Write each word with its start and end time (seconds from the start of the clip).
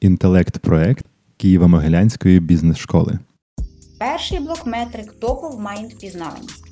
інтелект-проект 0.00 1.04
Києво-Могилянської 1.38 2.40
бізнес-школи. 2.40 3.18
Перший 3.98 4.40
блок 4.40 4.66
метрик 4.66 5.14
Top 5.20 5.40
of 5.40 5.62
Mind 5.62 5.96
впізнаваність. 5.96 6.64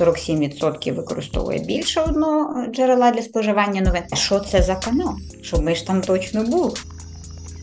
47% 0.00 0.94
використовує 0.94 1.58
більше 1.58 2.00
одного 2.00 2.66
джерела 2.66 3.10
для 3.10 3.22
споживання 3.22 3.80
новин. 3.80 4.02
Що 4.14 4.40
це 4.40 4.62
за 4.62 4.74
канал? 4.76 5.16
Щоб 5.42 5.62
ми 5.62 5.74
ж 5.74 5.86
там 5.86 6.00
точно 6.00 6.44
були. 6.44 6.72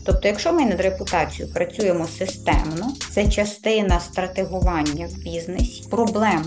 Тобто, 0.04 0.28
якщо 0.28 0.52
ми 0.52 0.64
над 0.64 0.80
репутацією 0.80 1.54
працюємо 1.54 2.06
системно, 2.06 2.92
це 3.10 3.28
частина 3.28 4.00
стратегування 4.00 5.06
в 5.06 5.22
бізнесі, 5.22 5.84
проблем 5.90 6.44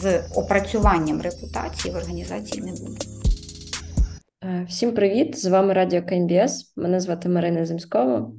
з 0.00 0.20
опрацюванням 0.34 1.20
репутації 1.20 1.94
в 1.94 1.96
організації 1.96 2.62
не 2.62 2.72
буде. 2.72 3.17
Е, 4.44 4.64
всім 4.68 4.92
привіт! 4.92 5.38
З 5.38 5.46
вами 5.46 5.72
Радіо 5.72 6.02
kmbs. 6.02 6.72
Мене 6.76 7.00
звати 7.00 7.28
Марина 7.28 7.66
Земськова. 7.66 8.30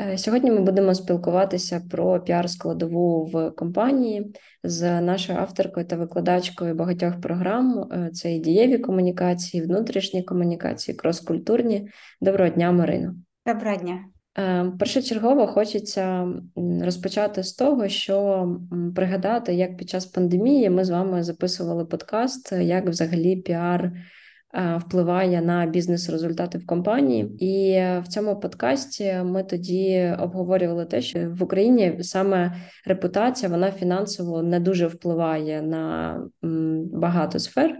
Е, 0.00 0.18
сьогодні 0.18 0.50
ми 0.50 0.60
будемо 0.60 0.94
спілкуватися 0.94 1.82
про 1.90 2.20
піар-складову 2.20 3.24
в 3.24 3.50
компанії 3.50 4.34
з 4.64 5.00
нашою 5.00 5.38
авторкою 5.38 5.86
та 5.86 5.96
викладачкою 5.96 6.74
багатьох 6.74 7.20
програм. 7.20 7.88
Е, 7.92 8.10
це 8.12 8.32
і 8.32 8.38
дієві 8.38 8.78
комунікації, 8.78 9.62
внутрішні 9.62 10.22
комунікації, 10.22 10.96
крос-культурні. 10.96 11.88
Доброго 12.20 12.50
дня, 12.50 12.72
Марина. 12.72 13.14
Доброго 13.46 13.76
дня. 13.76 14.04
Першочергово 14.78 15.46
хочеться 15.46 16.28
розпочати 16.82 17.42
з 17.42 17.52
того, 17.52 17.88
що 17.88 18.48
пригадати, 18.96 19.54
як 19.54 19.76
під 19.76 19.90
час 19.90 20.06
пандемії 20.06 20.70
ми 20.70 20.84
з 20.84 20.90
вами 20.90 21.22
записували 21.22 21.84
подкаст, 21.84 22.52
як 22.52 22.88
взагалі 22.88 23.36
піар 23.36 23.92
впливає 24.78 25.42
на 25.42 25.66
бізнес-результати 25.66 26.58
в 26.58 26.66
компанії. 26.66 27.44
І 27.44 27.80
в 28.02 28.08
цьому 28.08 28.40
подкасті 28.40 29.14
ми 29.24 29.42
тоді 29.42 30.14
обговорювали 30.18 30.84
те, 30.84 31.00
що 31.00 31.30
в 31.30 31.42
Україні 31.42 31.98
саме 32.00 32.56
репутація 32.86 33.50
вона 33.50 33.70
фінансово 33.70 34.42
не 34.42 34.60
дуже 34.60 34.86
впливає 34.86 35.62
на 35.62 36.16
багато 36.92 37.38
сфер. 37.38 37.76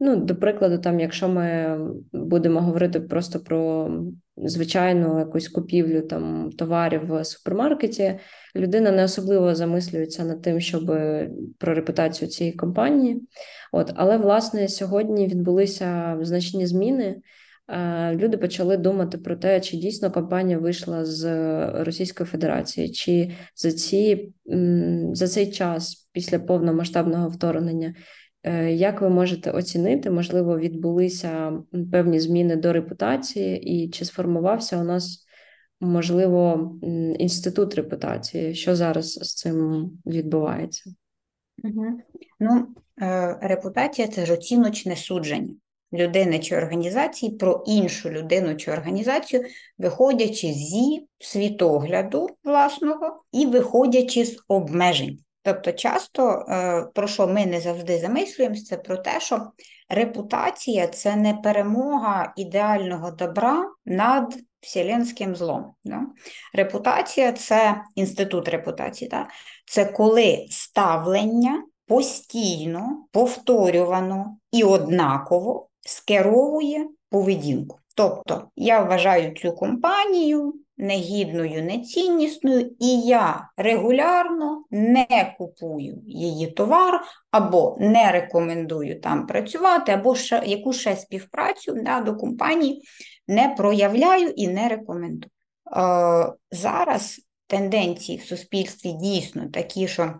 Ну, 0.00 0.16
до 0.16 0.36
прикладу, 0.36 0.78
там, 0.78 1.00
якщо 1.00 1.28
ми 1.28 1.78
будемо 2.12 2.60
говорити 2.60 3.00
просто 3.00 3.40
про 3.40 3.90
звичайну 4.44 5.18
якусь 5.18 5.48
купівлю 5.48 6.00
там 6.02 6.50
товарів 6.58 7.06
в 7.06 7.24
супермаркеті, 7.24 8.18
людина 8.56 8.90
не 8.90 9.04
особливо 9.04 9.54
замислюється 9.54 10.24
над 10.24 10.42
тим, 10.42 10.60
щоб 10.60 10.86
про 11.58 11.74
репутацію 11.74 12.28
цієї 12.28 12.56
компанії. 12.56 13.22
От, 13.72 13.92
але 13.94 14.16
власне 14.16 14.68
сьогодні 14.68 15.26
відбулися 15.26 16.18
значні 16.20 16.66
зміни. 16.66 17.16
Люди 18.12 18.36
почали 18.36 18.76
думати 18.76 19.18
про 19.18 19.36
те, 19.36 19.60
чи 19.60 19.76
дійсно 19.76 20.10
компанія 20.10 20.58
вийшла 20.58 21.04
з 21.04 21.24
Російської 21.84 22.26
Федерації, 22.26 22.90
чи 22.90 23.30
за 23.56 23.72
ці 23.72 24.32
за 25.12 25.28
цей 25.28 25.50
час 25.50 26.08
після 26.12 26.38
повномасштабного 26.38 27.28
вторгнення 27.28 27.94
Е, 27.94 27.96
як 28.70 29.00
ви 29.00 29.08
можете 29.08 29.50
оцінити, 29.50 30.10
можливо, 30.10 30.58
відбулися 30.58 31.52
певні 31.92 32.20
зміни 32.20 32.56
до 32.56 32.72
репутації, 32.72 33.60
і 33.60 33.90
чи 33.90 34.04
сформувався 34.04 34.78
у 34.78 34.84
нас, 34.84 35.26
можливо, 35.80 36.70
інститут 37.18 37.74
репутації? 37.74 38.54
Що 38.54 38.76
зараз 38.76 39.12
з 39.12 39.34
цим 39.34 39.90
відбувається? 40.06 40.94
Угу. 41.64 41.86
Ну, 42.40 42.66
е, 43.02 43.38
репутація 43.40 44.08
це 44.08 44.26
ж 44.26 44.32
оціночне 44.32 44.96
судження 44.96 45.54
людини 45.92 46.38
чи 46.38 46.56
організації 46.56 47.32
про 47.32 47.64
іншу 47.66 48.10
людину 48.10 48.56
чи 48.56 48.72
організацію, 48.72 49.44
виходячи 49.78 50.52
зі 50.52 51.06
світогляду 51.18 52.28
власного 52.44 53.22
і 53.32 53.46
виходячи 53.46 54.24
з 54.24 54.42
обмежень. 54.48 55.18
Тобто, 55.42 55.72
часто, 55.72 56.46
е, 56.48 56.86
про 56.94 57.08
що 57.08 57.28
ми 57.28 57.46
не 57.46 57.60
завжди 57.60 57.98
замислюємося, 57.98 58.64
це 58.64 58.76
про 58.76 58.96
те, 58.96 59.20
що 59.20 59.50
репутація 59.88 60.86
це 60.86 61.16
не 61.16 61.34
перемога 61.34 62.32
ідеального 62.36 63.10
добра 63.10 63.70
над 63.86 64.36
вселенським 64.60 65.36
злом. 65.36 65.74
Да? 65.84 66.00
Репутація 66.54 67.32
це 67.32 67.82
інститут 67.94 68.48
репутації, 68.48 69.08
да? 69.08 69.28
це 69.66 69.84
коли 69.84 70.46
ставлення 70.50 71.64
постійно, 71.86 73.06
повторювано 73.12 74.36
і 74.52 74.64
однаково 74.64 75.68
скеровує 75.80 76.88
поведінку. 77.10 77.78
Тобто 77.94 78.48
я 78.56 78.82
вважаю 78.82 79.34
цю 79.34 79.52
компанію 79.52 80.54
негідною, 80.76 81.62
неціннісною, 81.62 82.70
і 82.78 83.00
я 83.00 83.50
регулярно 83.56 84.64
не 84.70 85.34
купую 85.38 86.02
її 86.06 86.46
товар, 86.46 87.04
або 87.30 87.76
не 87.80 88.12
рекомендую 88.12 89.00
там 89.00 89.26
працювати, 89.26 89.92
або 89.92 90.14
ще, 90.14 90.42
яку 90.46 90.72
ще 90.72 90.96
співпрацю 90.96 91.74
да, 91.84 92.00
до 92.00 92.16
компанії 92.16 92.82
не 93.28 93.48
проявляю 93.48 94.28
і 94.28 94.48
не 94.48 94.68
рекомендую. 94.68 95.30
Е, 95.76 96.32
Зараз 96.50 97.20
тенденції 97.46 98.18
в 98.18 98.24
суспільстві 98.24 98.92
дійсно 98.92 99.48
такі, 99.48 99.88
що 99.88 100.14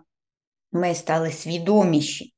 ми 0.71 0.95
стали 0.95 1.31
свідоміші, 1.31 2.33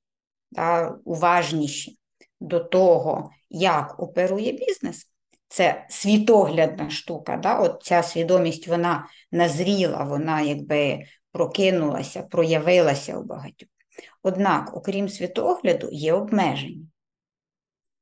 да, 0.51 0.95
уважніші 1.05 1.97
до 2.39 2.59
того, 2.59 3.31
як 3.49 3.99
оперує 3.99 4.51
бізнес 4.51 5.07
це 5.47 5.85
світоглядна 5.89 6.89
штука. 6.89 7.37
Да? 7.37 7.59
От 7.59 7.83
Ця 7.83 8.03
свідомість 8.03 8.67
вона 8.67 9.07
назріла, 9.31 10.03
вона 10.03 10.41
якби 10.41 11.03
прокинулася, 11.31 12.23
проявилася 12.23 13.17
у 13.17 13.23
багатьох. 13.23 13.69
Однак, 14.23 14.71
окрім 14.73 15.09
світогляду, 15.09 15.89
є 15.91 16.13
обмеження. 16.13 16.87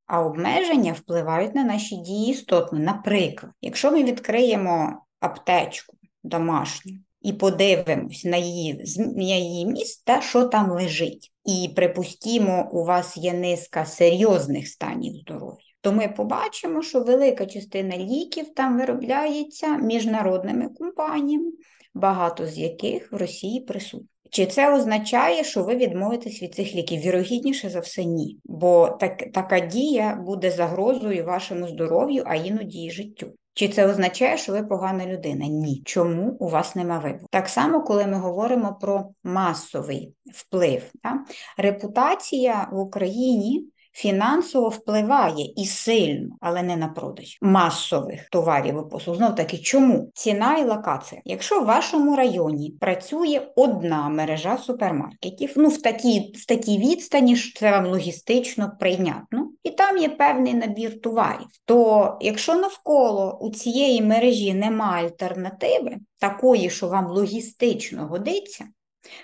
А 0.06 0.22
обмеження 0.22 0.94
впливають 0.94 1.56
на 1.56 1.64
наші 1.64 1.98
дії 1.98 2.32
істотно. 2.32 2.80
Наприклад, 2.80 3.52
якщо 3.62 3.92
ми 3.92 4.04
відкриємо 4.04 5.06
аптечку 5.20 5.98
домашню 6.24 6.94
і 7.22 7.34
подивимось 7.34 8.26
на 8.26 8.38
її 8.38 8.84
на 8.98 9.24
її 9.24 9.66
місце, 9.66 10.22
що 10.22 10.46
там 10.46 10.72
лежить, 10.72 11.32
і 11.46 11.70
припустімо, 11.76 12.70
у 12.72 12.86
вас 12.86 13.18
є 13.18 13.34
низка 13.34 13.86
серйозних 13.86 14.68
станів 14.68 15.14
здоров'я 15.14 15.73
то 15.84 15.92
ми 15.92 16.08
побачимо, 16.08 16.82
що 16.82 17.00
велика 17.00 17.46
частина 17.46 17.98
ліків 17.98 18.54
там 18.56 18.78
виробляється 18.78 19.68
міжнародними 19.78 20.70
компаніями, 20.70 21.52
багато 21.94 22.46
з 22.46 22.58
яких 22.58 23.12
в 23.12 23.16
Росії 23.16 23.62
присутні. 23.62 24.08
Чи 24.30 24.46
це 24.46 24.76
означає, 24.76 25.44
що 25.44 25.64
ви 25.64 25.76
відмовитесь 25.76 26.42
від 26.42 26.56
цих 26.56 26.76
ліків? 26.76 27.02
Вірогідніше 27.02 27.70
за 27.70 27.80
все, 27.80 28.04
ні. 28.04 28.40
Бо 28.46 28.98
так, 29.00 29.32
така 29.34 29.60
дія 29.60 30.16
буде 30.26 30.52
загрозою 30.52 31.26
вашому 31.26 31.68
здоров'ю, 31.68 32.24
а 32.26 32.36
іноді 32.36 32.84
і 32.84 32.92
життю. 32.92 33.28
Чи 33.54 33.68
це 33.68 33.88
означає, 33.88 34.38
що 34.38 34.52
ви 34.52 34.64
погана 34.64 35.06
людина? 35.06 35.48
Ні. 35.48 35.82
Чому 35.86 36.32
у 36.40 36.50
вас 36.50 36.76
нема 36.76 37.00
вибору? 37.00 37.26
Так 37.32 37.50
само, 37.50 37.84
коли 37.84 38.08
ми 38.08 38.18
говоримо 38.18 38.78
про 38.82 39.10
масовий 39.24 40.14
вплив, 40.34 40.92
да? 41.04 41.20
репутація 41.58 42.70
в 42.72 42.80
Україні 42.80 43.68
фінансово 43.94 44.70
впливає 44.70 45.54
і 45.56 45.66
сильно, 45.66 46.36
але 46.42 46.64
не 46.64 46.76
на 46.76 46.88
продаж 46.88 47.38
масових 47.42 48.30
товарів 48.30 48.84
і 48.88 48.92
послуг. 48.92 49.16
Знов 49.16 49.36
таки, 49.36 49.58
чому 49.58 50.12
ціна 50.14 50.58
і 50.58 50.66
локація? 50.66 51.22
Якщо 51.26 51.62
в 51.62 51.66
вашому 51.66 52.16
районі 52.16 52.72
працює 52.80 53.42
одна 53.56 54.10
мережа 54.10 54.58
супермаркетів, 54.58 55.54
ну 55.56 55.70
в 55.70 55.82
такій 55.82 56.34
в 56.36 56.46
такій 56.46 56.78
відстані 56.78 57.36
що 57.36 57.60
це 57.60 57.72
вам 57.72 57.86
логістично 57.86 58.72
прийнятно, 58.80 59.50
і 59.64 59.70
там 59.70 59.98
є 59.98 60.10
певний 60.10 60.54
набір 60.54 61.02
товарів, 61.02 61.48
то 61.66 62.18
якщо 62.22 62.56
навколо 62.56 63.38
у 63.42 63.50
цієї 63.50 64.02
мережі 64.02 64.54
немає 64.54 65.06
альтернативи, 65.06 65.98
такої, 66.20 66.70
що 66.70 66.88
вам 66.88 67.08
логістично 67.08 68.08
годиться, 68.08 68.66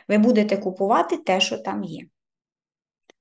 ви 0.08 0.18
будете 0.18 0.58
купувати 0.58 1.18
те, 1.18 1.40
що 1.40 1.58
там 1.58 1.84
є. 1.84 2.02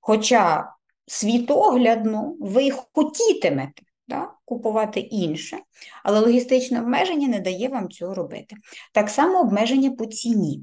Хоча 0.01 0.73
світоглядно 1.09 2.37
ви 2.41 2.71
хотітимете 2.71 3.83
да, 4.09 4.31
купувати 4.45 5.01
інше, 5.01 5.59
але 6.05 6.21
логістичне 6.21 6.81
обмеження 6.81 7.29
не 7.29 7.41
дає 7.41 7.69
вам 7.69 7.91
цього 7.91 8.15
робити. 8.15 8.57
Так 8.93 9.11
само 9.11 9.41
обмеження 9.41 9.91
по 9.91 10.07
ціні. 10.07 10.63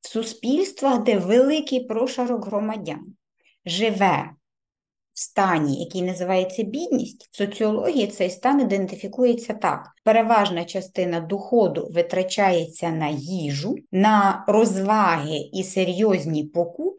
В 0.00 0.08
суспільствах, 0.08 1.02
де 1.02 1.18
великий 1.18 1.84
прошарок 1.84 2.46
громадян 2.46 3.14
живе 3.66 4.30
в 5.12 5.18
стані, 5.20 5.80
який 5.84 6.02
називається 6.02 6.62
бідність, 6.62 7.28
в 7.32 7.36
соціології 7.36 8.06
цей 8.06 8.30
стан 8.30 8.60
ідентифікується 8.60 9.54
так: 9.54 9.90
переважна 10.04 10.64
частина 10.64 11.20
доходу 11.20 11.88
витрачається 11.92 12.90
на 12.90 13.08
їжу, 13.08 13.76
на 13.92 14.44
розваги 14.48 15.38
і 15.52 15.64
серйозні 15.64 16.44
покупки 16.44 16.93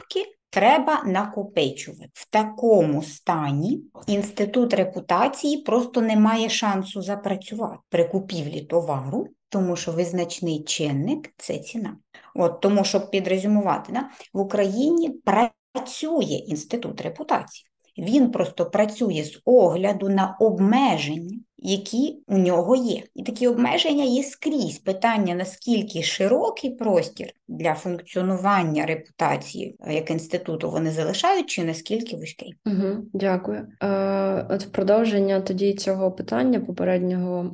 треба 0.56 1.04
накопичувати. 1.06 2.10
В 2.14 2.30
такому 2.30 3.04
стані 3.04 3.84
інститут 4.08 4.74
репутації 4.74 5.58
просто 5.58 6.02
не 6.02 6.16
має 6.16 6.50
шансу 6.50 7.02
запрацювати 7.02 7.78
при 7.90 8.06
купівлі 8.06 8.62
товару, 8.62 9.28
тому 9.50 9.76
що 9.76 9.92
визначний 9.92 10.64
чинник 10.64 11.34
це 11.38 11.58
ціна. 11.58 11.98
От 12.36 12.62
Тому, 12.62 12.84
щоб 12.84 13.12
підрезюмувати, 13.12 13.94
да, 13.94 14.10
в 14.34 14.40
Україні 14.40 15.10
працює 15.10 16.44
інститут 16.48 17.02
репутації. 17.02 17.68
Він 17.98 18.32
просто 18.32 18.66
працює 18.66 19.24
з 19.24 19.42
огляду 19.46 20.10
на 20.10 20.38
обмеження, 20.40 21.40
які 21.58 22.18
у 22.28 22.38
нього 22.38 22.76
є. 22.76 23.04
І 23.16 23.24
такі 23.24 23.48
обмеження 23.48 24.04
є 24.04 24.24
скрізь. 24.24 24.78
Питання, 24.78 25.36
наскільки 25.36 26.04
широкий 26.04 26.70
простір 26.70 27.28
для 27.48 27.74
функціонування 27.74 28.86
репутації 28.86 29.78
як 29.90 30.12
інституту 30.12 30.72
вони 30.72 30.92
залишають, 30.92 31.46
чи 31.46 31.64
наскільки 31.64 32.16
вузький. 32.16 32.56
Угу, 32.66 33.06
Дякую. 33.14 33.68
Е, 33.82 34.48
От 34.50 34.64
в 34.64 34.70
продовження 34.70 35.42
тоді 35.42 35.74
цього 35.74 36.12
питання 36.12 36.60
попереднього 36.60 37.52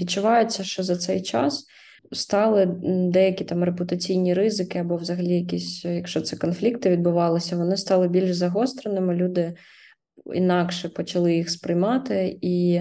відчувається, 0.00 0.64
що 0.64 0.82
за 0.82 0.96
цей 0.96 1.22
час 1.22 1.66
стали 2.12 2.66
деякі 3.12 3.44
там 3.44 3.64
репутаційні 3.64 4.34
ризики, 4.34 4.78
або 4.78 4.96
взагалі 4.96 5.34
якісь, 5.34 5.84
якщо 5.84 6.20
це 6.20 6.36
конфлікти 6.36 6.90
відбувалися, 6.90 7.56
вони 7.56 7.76
стали 7.76 8.08
більш 8.08 8.34
загостреними. 8.34 9.14
Люди 9.14 9.54
інакше 10.34 10.88
почали 10.88 11.34
їх 11.34 11.50
сприймати 11.50 12.38
і. 12.40 12.80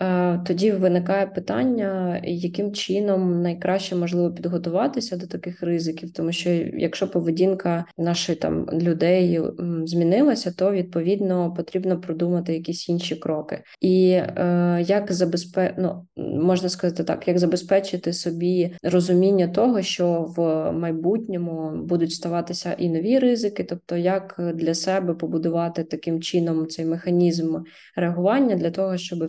Е, 0.00 0.40
тоді 0.46 0.72
виникає 0.72 1.26
питання, 1.26 2.20
яким 2.24 2.72
чином 2.72 3.42
найкраще 3.42 3.96
можливо 3.96 4.32
підготуватися 4.32 5.16
до 5.16 5.26
таких 5.26 5.62
ризиків, 5.62 6.12
тому 6.12 6.32
що 6.32 6.50
якщо 6.50 7.10
поведінка 7.10 7.84
наших 7.98 8.38
там 8.38 8.66
людей 8.72 9.40
змінилася, 9.84 10.52
то 10.58 10.72
відповідно 10.72 11.54
потрібно 11.54 12.00
продумати 12.00 12.54
якісь 12.54 12.88
інші 12.88 13.16
кроки. 13.16 13.62
І 13.80 14.10
е, 14.10 14.84
як 14.86 15.12
забезпе... 15.12 15.74
ну, 15.78 16.06
можна 16.16 16.68
сказати 16.68 17.04
так, 17.04 17.28
як 17.28 17.38
забезпечити 17.38 18.12
собі 18.12 18.76
розуміння 18.82 19.48
того, 19.48 19.82
що 19.82 20.34
в 20.36 20.72
майбутньому 20.72 21.84
будуть 21.84 22.12
ставатися 22.12 22.72
і 22.72 22.88
нові 22.88 23.18
ризики, 23.18 23.64
тобто 23.64 23.96
як 23.96 24.52
для 24.54 24.74
себе 24.74 25.14
побудувати 25.14 25.84
таким 25.84 26.22
чином 26.22 26.66
цей 26.66 26.84
механізм 26.84 27.56
реагування 27.96 28.56
для 28.56 28.70
того, 28.70 28.96
щоб 28.96 29.22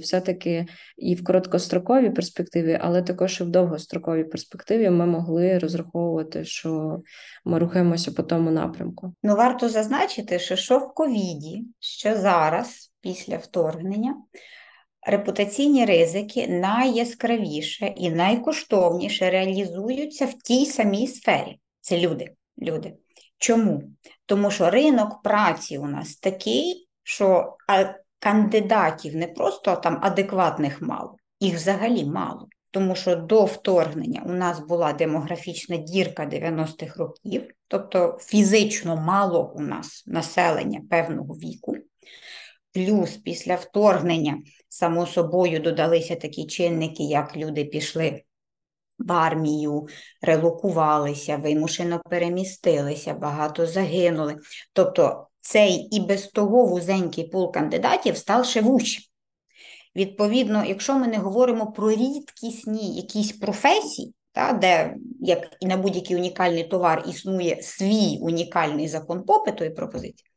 і 0.98 1.15
в 1.15 1.24
короткостроковій 1.24 2.09
перспективі, 2.09 2.80
але 2.81 3.01
також 3.01 3.42
і 3.42 3.44
в 3.44 3.48
довгостроковій 3.48 4.24
перспективі 4.24 4.89
ми 4.89 5.06
могли 5.06 5.59
розраховувати, 5.59 6.45
що 6.45 7.01
ми 7.45 7.59
рухаємося 7.59 8.12
по 8.12 8.24
тому 8.24 8.51
напрямку. 8.51 9.13
Ну 9.24 9.36
варто 9.36 9.69
зазначити, 9.69 10.39
що 10.39 10.56
що 10.56 10.80
в 10.80 10.94
ковіді, 10.94 11.65
що 11.80 12.15
зараз, 12.15 12.92
після 13.01 13.38
вторгнення, 13.38 14.15
репутаційні 15.07 15.86
ризики 15.86 16.48
найяскравіше 16.48 17.94
і 17.98 18.09
найкоштовніше 18.09 19.30
реалізуються 19.30 20.25
в 20.25 20.33
тій 20.33 20.65
самій 20.65 21.07
сфері. 21.07 21.59
Це 21.81 22.00
люди. 22.00 22.31
люди. 22.62 22.94
Чому? 23.38 23.83
Тому 24.25 24.51
що 24.51 24.69
ринок 24.69 25.21
праці 25.24 25.77
у 25.77 25.86
нас 25.86 26.15
такий, 26.15 26.88
що 27.04 27.56
кандидатів 28.19 29.15
не 29.15 29.27
просто 29.27 29.75
там 29.75 29.99
адекватних 30.01 30.81
мало, 30.81 31.15
їх 31.39 31.55
взагалі 31.55 32.05
мало. 32.05 32.47
Тому 32.71 32.95
що 32.95 33.15
до 33.15 33.45
вторгнення 33.45 34.23
у 34.25 34.31
нас 34.33 34.59
була 34.59 34.93
демографічна 34.93 35.77
дірка 35.77 36.23
90-х 36.25 36.97
років, 36.97 37.47
тобто 37.67 38.17
фізично 38.21 38.95
мало 38.95 39.53
у 39.55 39.61
нас 39.61 40.03
населення 40.07 40.81
певного 40.89 41.33
віку. 41.33 41.77
Плюс 42.73 43.17
після 43.17 43.55
вторгнення, 43.55 44.37
само 44.69 45.05
собою, 45.05 45.59
додалися 45.59 46.15
такі 46.15 46.45
чинники, 46.45 47.03
як 47.03 47.37
люди 47.37 47.65
пішли 47.65 48.23
в 48.99 49.11
армію, 49.11 49.87
релокувалися, 50.21 51.37
вимушено 51.37 52.01
перемістилися, 52.09 53.13
багато 53.13 53.65
загинули. 53.65 54.37
Тобто 54.73 55.27
цей 55.41 55.73
і 55.73 55.99
без 55.99 56.27
того 56.27 56.65
вузенький 56.65 57.27
пул 57.27 57.51
кандидатів 57.51 58.17
став 58.17 58.45
ще 58.45 58.61
вужчим. 58.61 59.03
Відповідно, 59.95 60.65
якщо 60.65 60.99
ми 60.99 61.07
не 61.07 61.17
говоримо 61.17 61.71
про 61.71 61.91
рідкісні 61.91 62.95
якісь 62.95 63.31
професії, 63.31 64.13
та, 64.31 64.53
де, 64.53 64.95
як 65.19 65.47
і 65.59 65.65
на 65.65 65.77
будь-який 65.77 66.17
унікальний 66.17 66.63
товар, 66.63 67.03
існує 67.07 67.61
свій 67.61 68.17
унікальний 68.21 68.87
закон 68.87 69.23
попиту 69.23 69.63
і 69.63 69.69
пропозиції, 69.69 70.29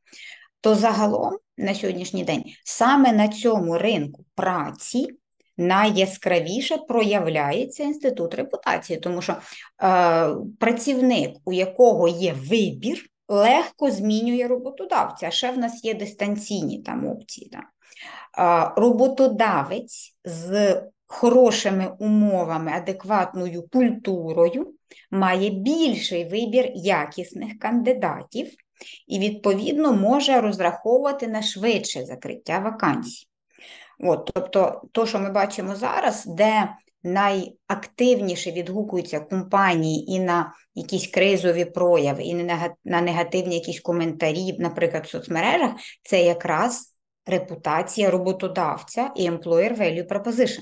то 0.61 0.75
загалом 0.75 1.39
на 1.57 1.75
сьогоднішній 1.75 2.25
день 2.25 2.45
саме 2.65 3.13
на 3.13 3.29
цьому 3.29 3.79
ринку 3.79 4.25
праці 4.35 5.09
найяскравіше 5.57 6.77
проявляється 6.77 7.83
інститут 7.83 8.35
репутації, 8.35 8.99
тому 8.99 9.23
що 9.23 9.33
е, 9.33 10.29
працівник, 10.61 11.37
у 11.45 11.53
якого 11.53 12.09
є 12.09 12.33
вибір, 12.33 13.10
легко 13.31 13.91
змінює 13.91 14.47
роботодавця. 14.47 15.31
Ще 15.31 15.51
в 15.51 15.59
нас 15.59 15.85
є 15.85 15.95
дистанційні 15.95 16.83
там 16.83 17.09
опції. 17.09 17.53
Да. 17.53 17.63
Роботодавець 18.77 20.17
з 20.25 20.83
хорошими 21.07 21.93
умовами, 21.99 22.73
адекватною 22.73 23.69
культурою 23.73 24.75
має 25.11 25.51
більший 25.51 26.29
вибір 26.29 26.71
якісних 26.75 27.59
кандидатів 27.59 28.53
і, 29.07 29.19
відповідно, 29.19 29.93
може 29.93 30.41
розраховувати 30.41 31.29
на 31.29 31.43
швидше 31.43 32.05
закриття 32.05 32.59
вакансій. 32.59 33.27
От, 33.99 34.31
Тобто, 34.35 34.83
то, 34.93 35.07
що 35.07 35.19
ми 35.19 35.31
бачимо 35.31 35.77
зараз, 35.77 36.27
де 36.27 36.69
найактивніше 37.03 38.51
відгукуються 38.51 39.21
компанії 39.21 40.13
і 40.13 40.21
на 40.21 40.53
якісь 40.75 41.07
кризові 41.07 41.65
прояви, 41.65 42.23
і 42.23 42.35
на 42.85 43.01
негативні 43.01 43.55
якісь 43.55 43.81
коментарі, 43.81 44.57
наприклад, 44.59 45.05
в 45.05 45.09
соцмережах, 45.09 45.71
це 46.03 46.23
якраз 46.23 46.95
репутація 47.27 48.11
роботодавця 48.11 49.11
і 49.17 49.31
employer 49.31 49.79
value 49.79 50.07
proposition. 50.09 50.61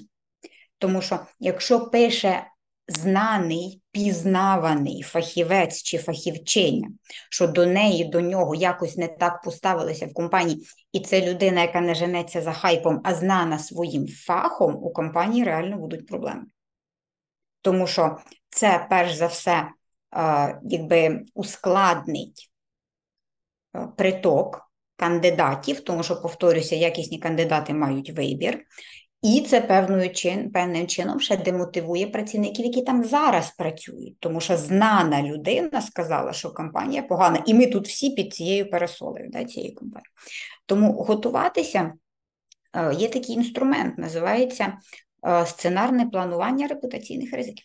Тому 0.78 1.02
що 1.02 1.18
якщо 1.38 1.80
пише 1.80 2.44
знаний, 2.88 3.82
пізнаваний 3.98 5.02
фахівець 5.02 5.82
чи 5.82 5.98
фахівчиня, 5.98 6.88
що 7.30 7.46
до 7.46 7.66
неї, 7.66 8.04
до 8.04 8.20
нього 8.20 8.54
якось 8.54 8.96
не 8.96 9.08
так 9.08 9.42
поставилися 9.42 10.06
в 10.06 10.14
компанії, 10.14 10.66
і 10.92 11.00
це 11.00 11.30
людина, 11.30 11.62
яка 11.62 11.80
не 11.80 11.94
женеться 11.94 12.42
за 12.42 12.52
хайпом, 12.52 13.00
а 13.04 13.14
знана 13.14 13.58
своїм 13.58 14.08
фахом, 14.08 14.76
у 14.76 14.90
компанії 14.92 15.44
реально 15.44 15.76
будуть 15.76 16.06
проблеми. 16.06 16.42
Тому 17.62 17.86
що 17.86 18.18
це, 18.50 18.86
перш 18.90 19.14
за 19.14 19.26
все, 19.26 19.68
якби 20.62 21.22
ускладнить 21.34 22.50
приток 23.96 24.70
кандидатів, 24.96 25.80
тому 25.80 26.02
що, 26.02 26.20
повторюся, 26.20 26.76
якісні 26.76 27.18
кандидати 27.18 27.74
мають 27.74 28.10
вибір. 28.10 28.64
І 29.22 29.40
це 29.40 29.60
певною 29.60 30.10
чин, 30.10 30.50
певним 30.50 30.86
чином 30.86 31.20
ще 31.20 31.36
демотивує 31.36 32.06
працівників, 32.06 32.66
які 32.66 32.82
там 32.82 33.04
зараз 33.04 33.50
працюють, 33.50 34.20
тому 34.20 34.40
що 34.40 34.56
знана 34.56 35.22
людина 35.22 35.82
сказала, 35.82 36.32
що 36.32 36.52
компанія 36.52 37.02
погана, 37.02 37.42
і 37.46 37.54
ми 37.54 37.66
тут 37.66 37.88
всі 37.88 38.10
під 38.10 38.34
цією 38.34 38.70
пересолею 38.70 39.30
да, 39.30 39.44
цієї 39.44 39.72
компанії. 39.72 40.10
Тому 40.66 40.92
готуватися 40.92 41.92
е, 42.72 42.94
є 42.94 43.08
такий 43.08 43.34
інструмент, 43.34 43.98
називається 43.98 44.78
е, 45.26 45.46
сценарне 45.46 46.06
планування 46.06 46.66
репутаційних 46.66 47.32
ризиків. 47.32 47.64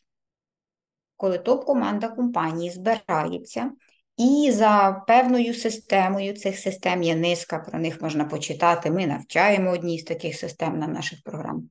Коли 1.18 1.38
топ-команда 1.38 2.08
компанії 2.08 2.72
збирається 2.72 3.72
і 4.17 4.51
за 4.51 5.03
певною 5.08 5.53
системою 5.53 6.34
цих 6.34 6.60
систем 6.60 7.03
є 7.03 7.15
низка, 7.15 7.60
про 7.60 7.79
них 7.79 8.01
можна 8.01 8.25
почитати. 8.25 8.91
Ми 8.91 9.08
навчаємо 9.08 9.72
одні 9.72 10.00
з 10.00 10.03
таких 10.03 10.36
систем 10.36 10.79
на 10.79 10.88
наших 10.88 11.20
програмах. 11.24 11.63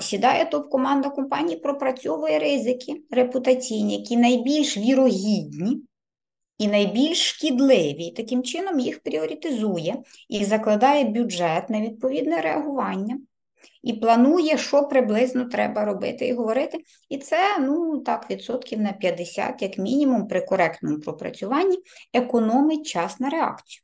Сідає 0.00 0.44
топ-команда 0.44 1.10
компанії, 1.10 1.58
пропрацьовує 1.58 2.38
ризики 2.38 3.02
репутаційні, 3.10 3.96
які 3.96 4.16
найбільш 4.16 4.76
вірогідні 4.76 5.82
і 6.58 6.68
найбільш 6.68 7.28
шкідливі. 7.28 8.10
Таким 8.10 8.42
чином 8.42 8.80
їх 8.80 9.00
пріоритизує 9.00 9.96
і 10.28 10.44
закладає 10.44 11.04
бюджет 11.04 11.70
на 11.70 11.80
відповідне 11.80 12.40
реагування 12.40 13.18
і 13.82 13.92
планує, 13.92 14.58
що 14.58 14.82
приблизно 14.82 15.44
треба 15.44 15.84
робити 15.84 16.26
і 16.26 16.32
говорити. 16.32 16.78
І 17.08 17.18
це, 17.18 17.58
ну 17.58 17.98
так, 17.98 18.30
відсотків 18.30 18.80
на 18.80 18.92
50, 18.92 19.62
як 19.62 19.78
мінімум, 19.78 20.28
при 20.28 20.40
коректному 20.40 20.98
пропрацюванні, 20.98 21.78
економить 22.12 22.86
час 22.86 23.20
на 23.20 23.30
реакцію. 23.30 23.82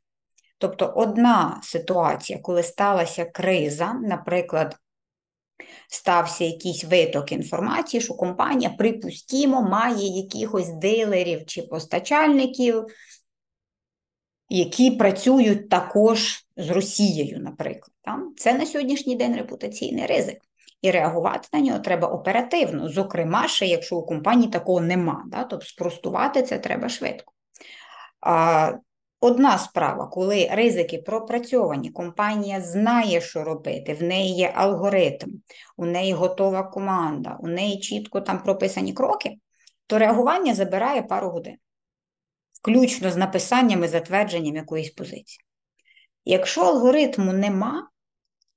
Тобто, 0.57 0.93
одна 0.95 1.59
ситуація, 1.63 2.39
коли 2.39 2.63
сталася 2.63 3.25
криза, 3.25 3.93
наприклад, 3.93 4.77
стався 5.89 6.43
якийсь 6.43 6.83
виток 6.83 7.31
інформації, 7.31 8.01
що 8.01 8.13
компанія, 8.13 8.69
припустімо, 8.69 9.61
має 9.61 10.07
якихось 10.21 10.73
дилерів 10.73 11.45
чи 11.45 11.61
постачальників 11.61 12.85
які 14.49 14.91
працюють 14.91 15.69
також 15.69 16.45
з 16.57 16.69
Росією, 16.69 17.39
наприклад. 17.39 17.91
Це 18.37 18.53
на 18.53 18.65
сьогоднішній 18.65 19.15
день 19.15 19.35
репутаційний 19.35 20.05
ризик. 20.05 20.37
І 20.81 20.91
реагувати 20.91 21.47
на 21.53 21.59
нього 21.59 21.79
треба 21.79 22.07
оперативно, 22.07 22.89
зокрема, 22.89 23.47
ще 23.47 23.65
якщо 23.65 23.95
у 23.95 24.05
компанії 24.05 24.51
такого 24.51 24.81
нема, 24.81 25.23
да? 25.27 25.43
тобто 25.43 25.65
спростувати 25.65 26.43
це 26.43 26.57
треба 26.57 26.89
швидко. 26.89 27.33
Одна 29.23 29.57
справа, 29.57 30.07
коли 30.07 30.49
ризики 30.51 30.97
пропрацьовані, 30.97 31.89
компанія 31.89 32.61
знає, 32.61 33.21
що 33.21 33.43
робити, 33.43 33.93
в 33.93 34.03
неї 34.03 34.35
є 34.35 34.51
алгоритм, 34.55 35.31
у 35.77 35.85
неї 35.85 36.13
готова 36.13 36.63
команда, 36.63 37.37
у 37.39 37.47
неї 37.47 37.79
чітко 37.79 38.21
там 38.21 38.43
прописані 38.43 38.93
кроки, 38.93 39.35
то 39.87 39.99
реагування 39.99 40.53
забирає 40.53 41.01
пару 41.01 41.29
годин, 41.29 41.55
включно 42.63 43.11
з 43.11 43.15
написанням 43.15 43.83
і 43.83 43.87
затвердженням 43.87 44.55
якоїсь 44.55 44.89
позиції. 44.89 45.39
Якщо 46.25 46.61
алгоритму 46.61 47.33
нема, 47.33 47.89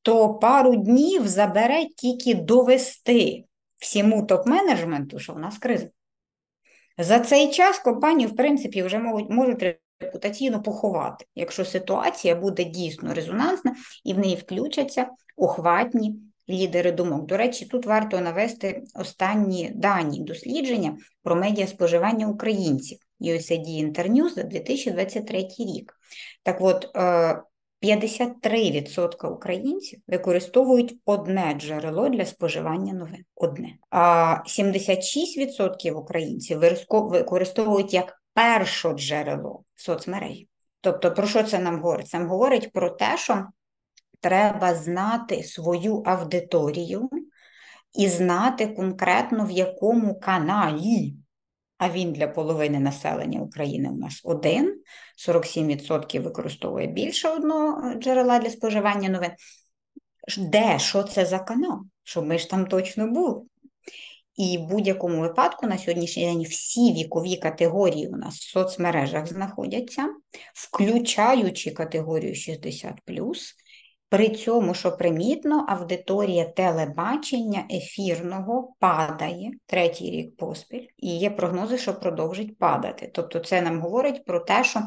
то 0.02 0.34
пару 0.34 0.76
днів 0.76 1.28
забере 1.28 1.86
тільки 1.96 2.34
довести 2.34 3.44
всьому 3.76 4.22
топ-менеджменту, 4.22 5.18
що 5.18 5.32
в 5.32 5.38
нас 5.38 5.58
криза. 5.58 5.88
За 6.98 7.20
цей 7.20 7.50
час 7.50 7.78
компанію, 7.78 8.28
в 8.28 8.36
принципі, 8.36 8.82
вже 8.82 8.98
можуть, 8.98 9.30
можуть 9.30 9.78
репутаційно 10.00 10.62
поховати, 10.62 11.24
якщо 11.34 11.64
ситуація 11.64 12.34
буде 12.34 12.64
дійсно 12.64 13.14
резонансна 13.14 13.76
і 14.04 14.14
в 14.14 14.18
неї 14.18 14.36
включаться 14.36 15.06
ухватні 15.36 16.16
лідери 16.48 16.92
думок. 16.92 17.26
До 17.26 17.36
речі, 17.36 17.66
тут 17.66 17.86
варто 17.86 18.20
навести 18.20 18.84
останні 18.94 19.70
дані 19.74 20.20
дослідження 20.20 20.96
про 21.22 21.36
медіаспоживання 21.36 22.28
українців 22.28 22.98
USAID 23.20 23.92
Internews 23.92 24.34
за 24.34 24.42
2023 24.42 25.48
рік. 25.58 25.92
Так 26.42 26.60
от, 26.60 26.88
53% 27.82 29.26
українців 29.26 30.00
використовують 30.06 31.00
одне 31.04 31.54
джерело 31.58 32.08
для 32.08 32.24
споживання 32.24 32.92
новин. 32.92 33.24
Одне. 33.34 33.68
А 33.90 34.36
76% 34.46 35.92
українців 35.92 36.58
використовують 36.90 37.94
як 37.94 38.22
перше 38.34 38.92
джерело 38.92 39.64
соцмережі. 39.74 40.48
Тобто, 40.80 41.14
про 41.14 41.26
що 41.26 41.42
це 41.42 41.58
нам 41.58 41.80
говорить? 41.80 42.08
Це 42.08 42.18
нам 42.18 42.28
говорить 42.28 42.72
про 42.72 42.90
те, 42.90 43.16
що 43.16 43.46
треба 44.20 44.74
знати 44.74 45.42
свою 45.42 46.02
аудиторію 46.06 47.10
і 47.98 48.08
знати 48.08 48.66
конкретно 48.66 49.46
в 49.46 49.50
якому 49.50 50.20
каналі 50.20 51.14
а 51.78 51.90
він 51.90 52.12
для 52.12 52.28
половини 52.28 52.80
населення 52.80 53.40
України 53.40 53.88
у 53.88 53.96
нас 53.96 54.20
один, 54.24 54.80
47% 55.28 56.20
використовує 56.20 56.86
більше 56.86 57.28
одного 57.28 57.94
джерела 57.94 58.38
для 58.38 58.50
споживання 58.50 59.08
новин. 59.08 59.30
Де, 60.38 60.78
що 60.78 61.02
це 61.02 61.26
за 61.26 61.38
канал? 61.38 61.78
Щоб 62.04 62.26
ми 62.26 62.38
ж 62.38 62.50
там 62.50 62.66
точно 62.66 63.06
були. 63.06 63.42
І 64.36 64.58
в 64.58 64.60
будь-якому 64.60 65.20
випадку 65.20 65.66
на 65.66 65.78
сьогоднішній 65.78 66.24
день 66.24 66.42
всі 66.42 66.92
вікові 66.92 67.36
категорії 67.36 68.08
у 68.08 68.16
нас 68.16 68.34
в 68.34 68.50
соцмережах 68.50 69.26
знаходяться, 69.26 70.14
включаючи 70.54 71.70
категорію 71.70 72.34
60 72.34 72.94
при 74.08 74.28
цьому, 74.28 74.74
що 74.74 74.96
примітно, 74.96 75.66
аудиторія 75.68 76.44
телебачення 76.44 77.64
ефірного 77.70 78.74
падає 78.78 79.50
третій 79.66 80.10
рік 80.10 80.36
поспіль, 80.36 80.86
і 80.96 81.18
є 81.18 81.30
прогнози, 81.30 81.78
що 81.78 82.00
продовжить 82.00 82.58
падати. 82.58 83.10
Тобто, 83.14 83.38
це 83.38 83.62
нам 83.62 83.80
говорить 83.80 84.24
про 84.24 84.40
те, 84.40 84.64
що 84.64 84.80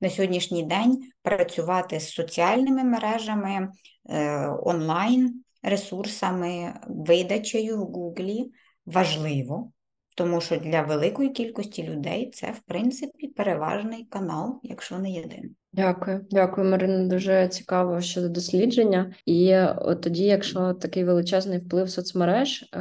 на 0.00 0.10
сьогоднішній 0.10 0.62
день 0.62 0.98
працювати 1.22 2.00
з 2.00 2.12
соціальними 2.12 2.84
мережами, 2.84 3.68
е, 4.08 4.48
онлайн 4.62 5.42
ресурсами, 5.62 6.74
видачею 6.88 7.78
в 7.78 7.84
Гуглі 7.84 8.50
важливо. 8.86 9.72
Тому 10.16 10.40
що 10.40 10.56
для 10.56 10.82
великої 10.82 11.28
кількості 11.28 11.82
людей 11.82 12.30
це, 12.34 12.46
в 12.46 12.60
принципі, 12.60 13.28
переважний 13.28 14.04
канал, 14.04 14.60
якщо 14.62 14.98
не 14.98 15.10
єдиний. 15.10 15.50
Дякую, 15.72 16.26
дякую, 16.30 16.70
Марина. 16.70 17.08
Дуже 17.08 17.48
цікаво 17.48 18.00
щодо 18.00 18.28
дослідження. 18.28 19.14
І 19.26 19.56
от 19.76 20.00
тоді, 20.00 20.24
якщо 20.24 20.72
такий 20.72 21.04
величезний 21.04 21.58
вплив 21.58 21.90
соцмереж, 21.90 22.62
е, 22.62 22.78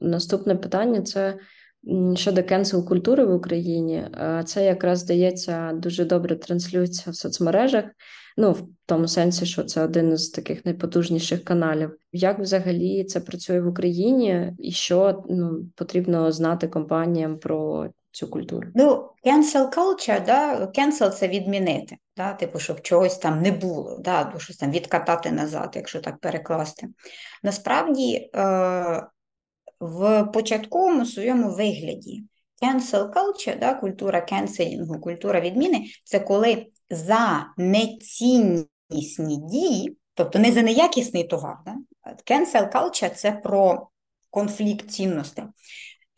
наступне 0.00 0.54
питання 0.54 1.02
це 1.02 1.38
щодо 2.14 2.42
кенсел 2.42 2.88
культури 2.88 3.24
в 3.24 3.34
Україні. 3.34 3.96
Е, 3.96 4.42
це 4.46 4.64
якраз 4.64 4.98
здається 4.98 5.72
дуже 5.74 6.04
добре 6.04 6.36
транслюється 6.36 7.10
в 7.10 7.14
соцмережах. 7.14 7.84
Ну, 8.36 8.52
в 8.52 8.68
тому 8.86 9.08
сенсі, 9.08 9.46
що 9.46 9.64
це 9.64 9.82
один 9.82 10.12
із 10.12 10.28
таких 10.28 10.64
найпотужніших 10.64 11.44
каналів. 11.44 11.98
Як 12.12 12.38
взагалі 12.38 13.04
це 13.04 13.20
працює 13.20 13.60
в 13.60 13.68
Україні, 13.68 14.52
і 14.58 14.72
що 14.72 15.24
ну, 15.28 15.64
потрібно 15.74 16.32
знати 16.32 16.68
компаніям 16.68 17.38
про 17.38 17.88
цю 18.10 18.28
культуру? 18.28 18.68
Ну, 18.74 19.10
cancel 19.24 19.74
culture, 19.74 20.24
да, 20.26 20.66
cancel– 20.66 21.10
це 21.10 21.28
відмінити, 21.28 21.96
да, 22.16 22.32
типу, 22.32 22.58
щоб 22.58 22.80
чогось 22.80 23.18
там 23.18 23.42
не 23.42 23.52
було, 23.52 23.98
да, 24.00 24.34
щось 24.38 24.56
там 24.56 24.70
відкатати 24.70 25.30
назад, 25.30 25.72
якщо 25.74 26.00
так 26.00 26.20
перекласти. 26.20 26.86
Насправді, 27.42 28.30
е, 28.34 29.06
в 29.80 30.24
початковому 30.24 31.06
своєму 31.06 31.50
вигляді 31.50 32.24
cancel 32.62 33.12
culture, 33.12 33.58
да, 33.58 33.74
культура 33.74 34.20
кенселінгу, 34.20 35.00
культура 35.00 35.40
відміни 35.40 35.84
це 36.04 36.20
коли 36.20 36.66
за 36.90 37.46
неціннісні 37.56 39.36
дії, 39.36 39.96
тобто 40.14 40.38
не 40.38 40.52
за 40.52 40.62
неякісний 40.62 41.24
товар. 41.24 41.56
Да? 41.66 41.74
Cancel 42.30 42.72
culture– 42.72 43.10
це 43.14 43.32
про 43.32 43.88
конфлікт 44.30 44.90
цінностей. 44.90 45.44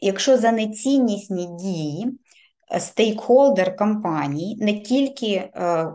Якщо 0.00 0.38
за 0.38 0.52
неціннісні 0.52 1.48
дії 1.60 2.06
е, 2.72 2.80
стейкхолдер 2.80 3.76
компанії, 3.76 4.56
не 4.60 4.80
тільки 4.80 5.26
е, 5.26 5.92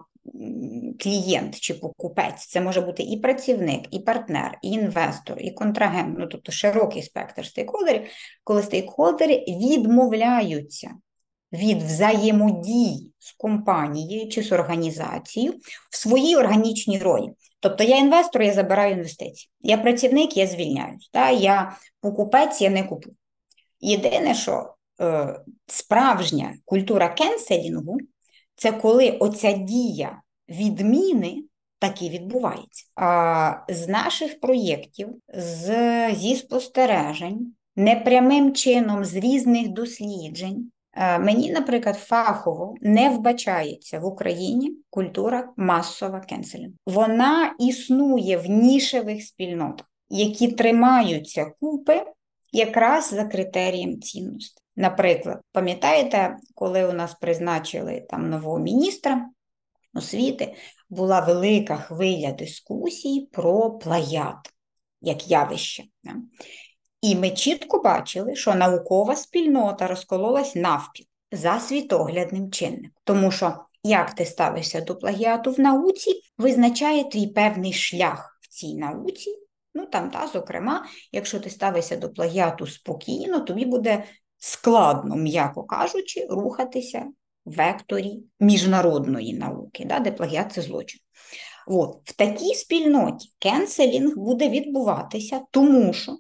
клієнт 1.00 1.60
чи 1.60 1.74
покупець, 1.74 2.48
це 2.48 2.62
може 2.62 2.82
бути 2.82 3.04
і 3.04 3.18
працівник, 3.18 3.82
і 3.92 4.00
партнер, 4.00 4.58
і 4.62 4.70
інвестор, 4.70 5.38
і 5.40 5.52
контрагент, 5.52 6.16
ну 6.20 6.28
тобто 6.28 6.52
широкий 6.52 7.04
спектр 7.04 7.46
стейкхолдерів, 7.46 8.08
коли 8.44 8.64
стейкхолдери 8.64 9.46
відмовляються 9.48 10.92
від 11.54 11.84
взаємодії 11.84 13.12
з 13.20 13.32
компанією 13.32 14.30
чи 14.30 14.44
з 14.44 14.52
організацією 14.52 15.54
в 15.92 15.98
своїй 15.98 16.36
органічній 16.36 17.00
ролі. 17.00 17.30
Тобто 17.60 17.84
я 17.84 17.98
інвестор, 17.98 18.42
я 18.42 18.54
забираю 18.54 18.94
інвестиції, 18.94 19.50
я 19.62 19.78
працівник, 19.78 20.38
я 20.38 20.48
звільняюсь, 20.48 21.10
та? 21.14 21.30
я 21.30 21.78
покупець, 22.02 22.62
я 22.62 22.70
не 22.70 22.84
куплю. 22.84 23.12
Єдине, 23.80 24.36
що 24.36 24.74
е, 25.02 25.40
справжня 25.68 26.54
культура 26.66 27.10
кенселінгу 27.10 27.98
це 28.56 28.72
коли 28.72 29.12
оця 29.12 29.52
дія 29.52 30.22
відміни 30.50 31.44
таки 31.80 32.10
відбувається. 32.10 32.86
А 32.96 33.54
з 33.70 33.88
наших 33.88 34.40
проєктів, 34.40 35.10
з, 35.34 36.16
зі 36.16 36.36
спостережень, 36.36 37.54
непрямим 37.76 38.54
чином 38.54 39.06
з 39.06 39.16
різних 39.16 39.68
досліджень. 39.68 40.72
Е, 40.96 41.20
мені, 41.20 41.52
наприклад, 41.52 41.98
фахово 41.98 42.76
не 42.82 43.10
вбачається 43.10 44.00
в 44.00 44.06
Україні 44.06 44.78
культура 44.90 45.54
масова 45.58 46.20
кенселінгу. 46.20 46.76
Вона 46.86 47.56
існує 47.60 48.38
в 48.38 48.50
нішевих 48.50 49.24
спільнотах, 49.24 49.88
які 50.10 50.52
тримаються 50.52 51.52
купи 51.60 52.04
якраз 52.52 53.10
за 53.10 53.26
критерієм 53.26 54.02
цінності. 54.02 54.62
Наприклад, 54.76 55.42
пам'ятаєте, 55.52 56.38
коли 56.56 56.88
у 56.88 56.92
нас 56.92 57.14
призначили 57.14 58.06
там 58.10 58.30
нового 58.30 58.60
міністра 58.60 59.30
освіти, 59.94 60.54
була 60.90 61.20
велика 61.20 61.78
хвиля 61.78 62.32
дискусій 62.32 63.30
про 63.32 63.72
плагіат 63.72 64.54
як 65.02 65.28
явище. 65.28 65.84
І 67.04 67.16
ми 67.16 67.30
чітко 67.30 67.80
бачили, 67.80 68.36
що 68.36 68.56
наукова 68.56 69.16
спільнота 69.16 69.88
розкололась 69.88 70.56
навпіл 70.56 71.06
за 71.32 71.60
світоглядним 71.60 72.52
чинником. 72.52 72.92
Тому 73.04 73.32
що 73.32 73.58
як 73.84 74.14
ти 74.14 74.26
ставишся 74.26 74.82
до 74.82 74.96
плагіату 74.96 75.52
в 75.52 75.60
науці, 75.60 76.22
визначає 76.38 77.04
твій 77.04 77.28
певний 77.28 77.74
шлях 77.74 78.40
в 78.42 78.48
цій 78.48 78.76
науці. 78.76 79.36
Ну 79.74 79.86
там, 79.86 80.12
та, 80.12 80.28
зокрема, 80.28 80.86
якщо 81.12 81.40
ти 81.40 81.50
ставишся 81.50 81.98
до 81.98 82.10
плагіату 82.10 82.68
спокійно, 82.68 83.40
тобі 83.40 83.66
буде 83.66 84.04
складно, 84.38 85.16
м'яко 85.16 85.64
кажучи, 85.64 86.28
рухатися 86.30 87.06
в 87.46 87.56
векторі 87.56 88.24
міжнародної 88.40 89.34
науки, 89.34 89.86
да, 89.86 90.00
де 90.00 90.12
плагіат 90.12 90.54
це 90.54 90.62
злочин. 90.62 91.00
От. 91.68 91.98
В 92.04 92.16
такій 92.16 92.54
спільноті 92.54 93.30
кенселінг 93.40 94.18
буде 94.18 94.50
відбуватися, 94.50 95.42
тому 95.52 95.94
що 95.94 96.18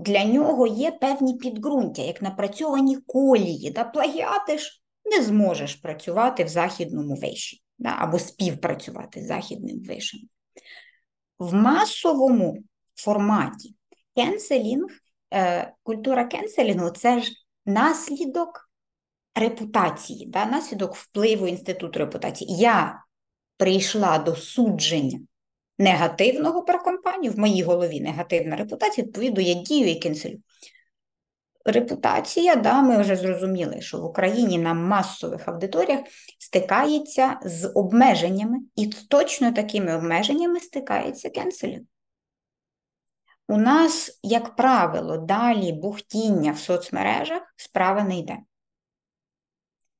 для 0.00 0.24
нього 0.24 0.66
є 0.66 0.90
певні 0.90 1.34
підґрунтя, 1.34 2.02
як 2.02 2.22
напрацьовані 2.22 2.96
колії. 2.96 3.70
Да? 3.70 3.84
Плагіати 3.84 4.58
ж 4.58 4.82
не 5.04 5.22
зможеш 5.22 5.74
працювати 5.74 6.44
в 6.44 6.48
західному 6.48 7.14
виші. 7.14 7.62
да, 7.78 7.96
або 7.98 8.18
співпрацювати 8.18 9.22
з 9.22 9.26
західним 9.26 9.82
вишем. 9.82 10.20
В 11.38 11.54
масовому 11.54 12.58
форматі 12.94 13.74
кенселінг, 14.16 14.88
е, 15.34 15.72
культура 15.82 16.24
кенселінгу 16.24 16.90
це 16.90 17.20
ж 17.20 17.32
наслідок 17.66 18.70
репутації, 19.34 20.26
да, 20.26 20.46
наслідок 20.46 20.96
впливу 20.96 21.46
інституту 21.46 21.98
репутації. 21.98 22.56
Я 22.56 23.04
прийшла 23.56 24.18
до 24.18 24.36
судження 24.36 25.20
негативного 25.80 26.62
про 26.62 26.78
компанію, 26.78 27.32
в 27.32 27.38
моїй 27.38 27.62
голові 27.62 28.00
негативна 28.00 28.56
репутація, 28.56 29.06
відповідно, 29.06 29.40
я 29.40 29.54
дію 29.54 29.88
і 29.88 29.94
кенселю. 29.94 30.38
Репутація, 31.64 32.56
да, 32.56 32.82
ми 32.82 33.00
вже 33.00 33.16
зрозуміли, 33.16 33.80
що 33.80 33.98
в 33.98 34.04
Україні 34.04 34.58
на 34.58 34.74
масових 34.74 35.48
аудиторіях 35.48 36.00
стикається 36.38 37.40
з 37.44 37.72
обмеженнями, 37.74 38.58
і 38.76 38.86
точно 38.86 39.52
такими 39.52 39.96
обмеженнями 39.96 40.60
стикається 40.60 41.30
кенселінг. 41.30 41.84
У 43.48 43.56
нас, 43.56 44.20
як 44.22 44.56
правило, 44.56 45.16
далі 45.16 45.72
бухтіння 45.72 46.52
в 46.52 46.58
соцмережах 46.58 47.42
справа 47.56 48.04
не 48.04 48.18
йде. 48.18 48.38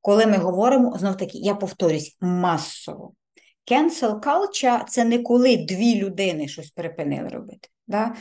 Коли 0.01 0.27
ми 0.27 0.37
говоримо, 0.37 0.99
знов 0.99 1.17
таки, 1.17 1.39
я 1.39 1.55
повторюсь, 1.55 2.17
масово. 2.21 3.15
Cancel 3.67 4.21
culture– 4.21 4.85
це 4.89 5.05
не 5.05 5.19
коли 5.19 5.57
дві 5.57 5.95
людини 5.95 6.49
щось 6.49 6.71
припинили 6.71 7.29
робити. 7.29 7.69
Да? 7.87 8.15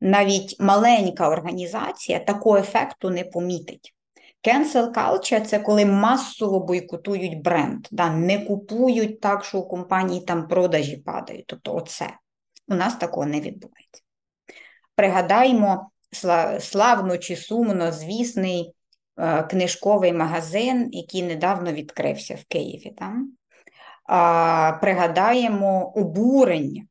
Навіть 0.00 0.60
маленька 0.60 1.28
організація 1.28 2.18
такого 2.18 2.56
ефекту 2.56 3.10
не 3.10 3.24
помітить. 3.24 3.94
Cancel 4.48 4.94
culture– 4.94 5.40
це 5.46 5.58
коли 5.58 5.86
масово 5.86 6.60
бойкотують 6.60 7.42
бренд, 7.42 7.86
да? 7.90 8.10
не 8.10 8.38
купують 8.38 9.20
так, 9.20 9.44
що 9.44 9.58
у 9.58 9.68
компанії 9.68 10.20
там 10.20 10.48
продажі 10.48 10.96
падають. 10.96 11.46
Тобто, 11.46 11.74
оце. 11.74 12.10
У 12.68 12.74
нас 12.74 12.96
такого 12.96 13.26
не 13.26 13.40
відбувається. 13.40 14.02
Пригадаємо 14.94 15.90
славно 16.60 17.18
чи 17.18 17.36
сумно 17.36 17.92
звісний 17.92 18.72
е, 19.16 19.42
книжковий 19.42 20.12
магазин, 20.12 20.88
який 20.92 21.22
недавно 21.22 21.72
відкрився 21.72 22.34
в 22.34 22.44
Києві. 22.44 22.94
Там. 22.98 23.32
Пригадаємо 24.80 25.92
обурення 25.96 26.82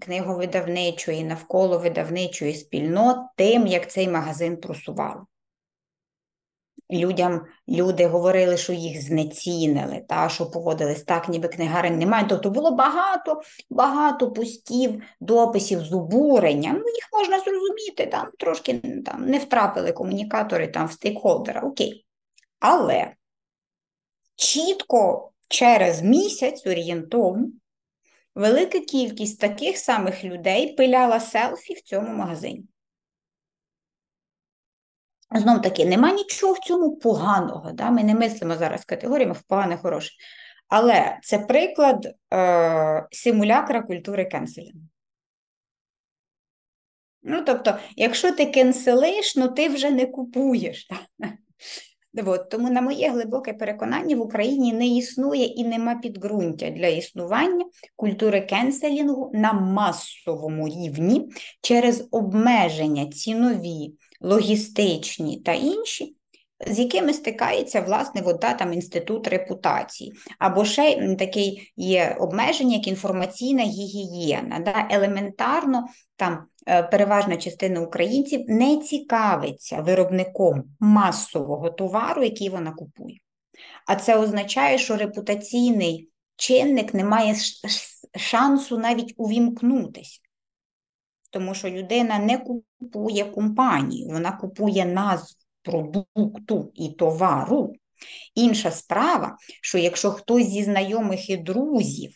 книговидавничої, 0.00 1.24
навколо 1.24 1.78
видавничої 1.78 2.54
спільнот 2.54 3.16
тим, 3.36 3.66
як 3.66 3.90
цей 3.90 4.08
магазин 4.08 4.56
просували. 4.56 5.20
Людям 6.90 7.46
люди 7.68 8.06
говорили, 8.06 8.56
що 8.56 8.72
їх 8.72 9.02
знецінили, 9.02 10.04
та, 10.08 10.28
що 10.28 10.50
поводились 10.50 11.02
так, 11.02 11.28
ніби 11.28 11.48
книгарень 11.48 11.98
немає. 11.98 12.26
Тобто 12.28 12.50
було 12.50 12.70
багато 12.70 13.40
багато 13.70 14.32
пустів, 14.32 15.02
дописів 15.20 15.80
з 15.80 15.92
обуренням. 15.92 16.74
Ну, 16.74 16.88
їх 16.88 17.08
можна 17.12 17.40
зрозуміти, 17.40 18.06
там 18.06 18.28
трошки 18.38 19.02
там, 19.06 19.26
не 19.26 19.38
втрапили 19.38 19.92
комунікатори 19.92 20.68
там, 20.68 20.86
в 20.86 20.92
стейкхолдера, 20.92 21.60
окей. 21.60 22.06
Але 22.60 23.12
чітко 24.36 25.32
через 25.48 26.02
місяць 26.02 26.66
орієнтовно 26.66 27.48
велика 28.34 28.80
кількість 28.80 29.40
таких 29.40 29.78
самих 29.78 30.24
людей 30.24 30.72
пиляла 30.72 31.20
селфі 31.20 31.74
в 31.74 31.80
цьому 31.80 32.12
магазині. 32.12 32.64
Знов 35.30 35.62
таки, 35.62 35.84
нема 35.84 36.12
нічого 36.12 36.52
в 36.52 36.58
цьому 36.58 36.96
поганого. 36.96 37.72
Да? 37.72 37.90
Ми 37.90 38.04
не 38.04 38.14
мислимо 38.14 38.56
зараз 38.56 38.84
категоріями 38.84 39.32
в 39.32 39.42
погане, 39.42 39.76
хороше. 39.76 40.12
Але 40.68 41.18
це 41.22 41.38
приклад 41.38 42.14
е, 42.34 43.06
симулякра 43.10 43.82
культури 43.82 44.24
кенселінгу. 44.24 44.80
Ну, 47.22 47.42
тобто, 47.42 47.78
якщо 47.96 48.32
ти 48.32 48.46
кенселиш, 48.46 49.36
ну 49.36 49.48
ти 49.48 49.68
вже 49.68 49.90
не 49.90 50.06
купуєш. 50.06 50.88
Да? 51.18 51.32
От, 52.24 52.48
Тому, 52.50 52.70
на 52.70 52.80
моє 52.80 53.10
глибоке 53.10 53.52
переконання, 53.52 54.16
в 54.16 54.20
Україні 54.20 54.72
не 54.72 54.86
існує 54.86 55.44
і 55.44 55.64
нема 55.64 55.94
підґрунтя 55.94 56.70
для 56.70 56.86
існування 56.86 57.64
культури 57.96 58.40
кенселінгу 58.40 59.30
на 59.34 59.52
масовому 59.52 60.68
рівні 60.68 61.28
через 61.60 62.08
обмеження 62.10 63.06
цінові, 63.06 63.94
логістичні 64.20 65.40
та 65.40 65.52
інші. 65.52 66.16
З 66.66 66.78
якими 66.78 67.12
стикається 67.12 67.80
власне 67.80 68.22
от, 68.24 68.38
да, 68.40 68.54
там, 68.54 68.72
інститут 68.72 69.28
репутації, 69.28 70.12
або 70.38 70.64
ще 70.64 71.16
такий 71.16 71.72
є 71.76 72.16
обмеження, 72.20 72.76
як 72.76 72.88
інформаційна 72.88 73.62
гігієна. 73.62 74.58
Да? 74.58 74.88
Елементарно 74.90 75.86
там 76.16 76.44
переважна 76.66 77.36
частина 77.36 77.80
українців 77.80 78.44
не 78.48 78.76
цікавиться 78.76 79.80
виробником 79.80 80.64
масового 80.80 81.70
товару, 81.70 82.24
який 82.24 82.48
вона 82.48 82.72
купує. 82.72 83.18
А 83.86 83.96
це 83.96 84.18
означає, 84.18 84.78
що 84.78 84.96
репутаційний 84.96 86.08
чинник 86.36 86.94
не 86.94 87.04
має 87.04 87.34
шансу 88.16 88.78
навіть 88.78 89.14
увімкнутися. 89.16 90.20
Тому 91.30 91.54
що 91.54 91.70
людина 91.70 92.18
не 92.18 92.38
купує 92.38 93.24
компанію, 93.24 94.08
вона 94.08 94.32
купує 94.32 94.84
назву 94.84 95.36
продукту 95.62 96.72
і 96.74 96.88
товару. 96.88 97.72
Інша 98.34 98.70
справа, 98.70 99.36
що 99.62 99.78
якщо 99.78 100.10
хтось 100.10 100.46
зі 100.46 100.64
знайомих 100.64 101.30
і 101.30 101.36
друзів 101.36 102.12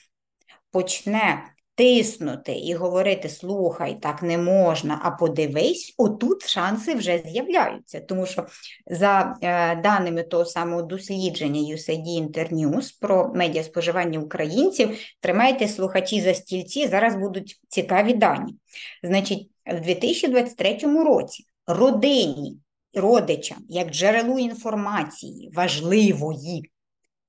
почне 0.71 1.45
тиснути 1.81 2.53
і 2.53 2.75
говорити 2.75 3.29
слухай, 3.29 3.99
так 4.01 4.23
не 4.23 4.39
можна, 4.39 5.01
а 5.03 5.11
подивись, 5.11 5.95
отут 5.99 6.49
шанси 6.49 6.95
вже 6.95 7.23
з'являються. 7.27 8.01
Тому 8.01 8.27
що 8.27 8.47
за 8.87 9.37
е, 9.43 9.77
даними 9.77 10.23
того 10.23 10.45
самого 10.45 10.83
дослідження 10.83 11.61
USAID 11.61 12.07
Internews 12.07 12.99
про 13.01 13.33
медіаспоживання 13.35 14.19
українців, 14.19 14.99
тримайте 15.21 15.69
слухачі 15.69 16.21
за 16.21 16.35
стільці, 16.35 16.89
зараз 16.89 17.17
будуть 17.17 17.61
цікаві 17.69 18.13
дані. 18.13 18.57
Значить, 19.03 19.51
в 19.67 19.81
2023 19.81 20.79
році 21.05 21.45
родині, 21.67 22.59
родичам, 22.95 23.59
як 23.69 23.91
джерелу 23.91 24.39
інформації 24.39 25.51
важливої 25.55 26.71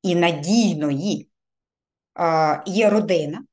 і 0.03 0.15
надійної, 0.15 1.29
е, 2.19 2.63
є 2.65 2.89
родина 2.89 3.43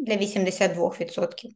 для 0.00 0.16
82%. 0.16 1.48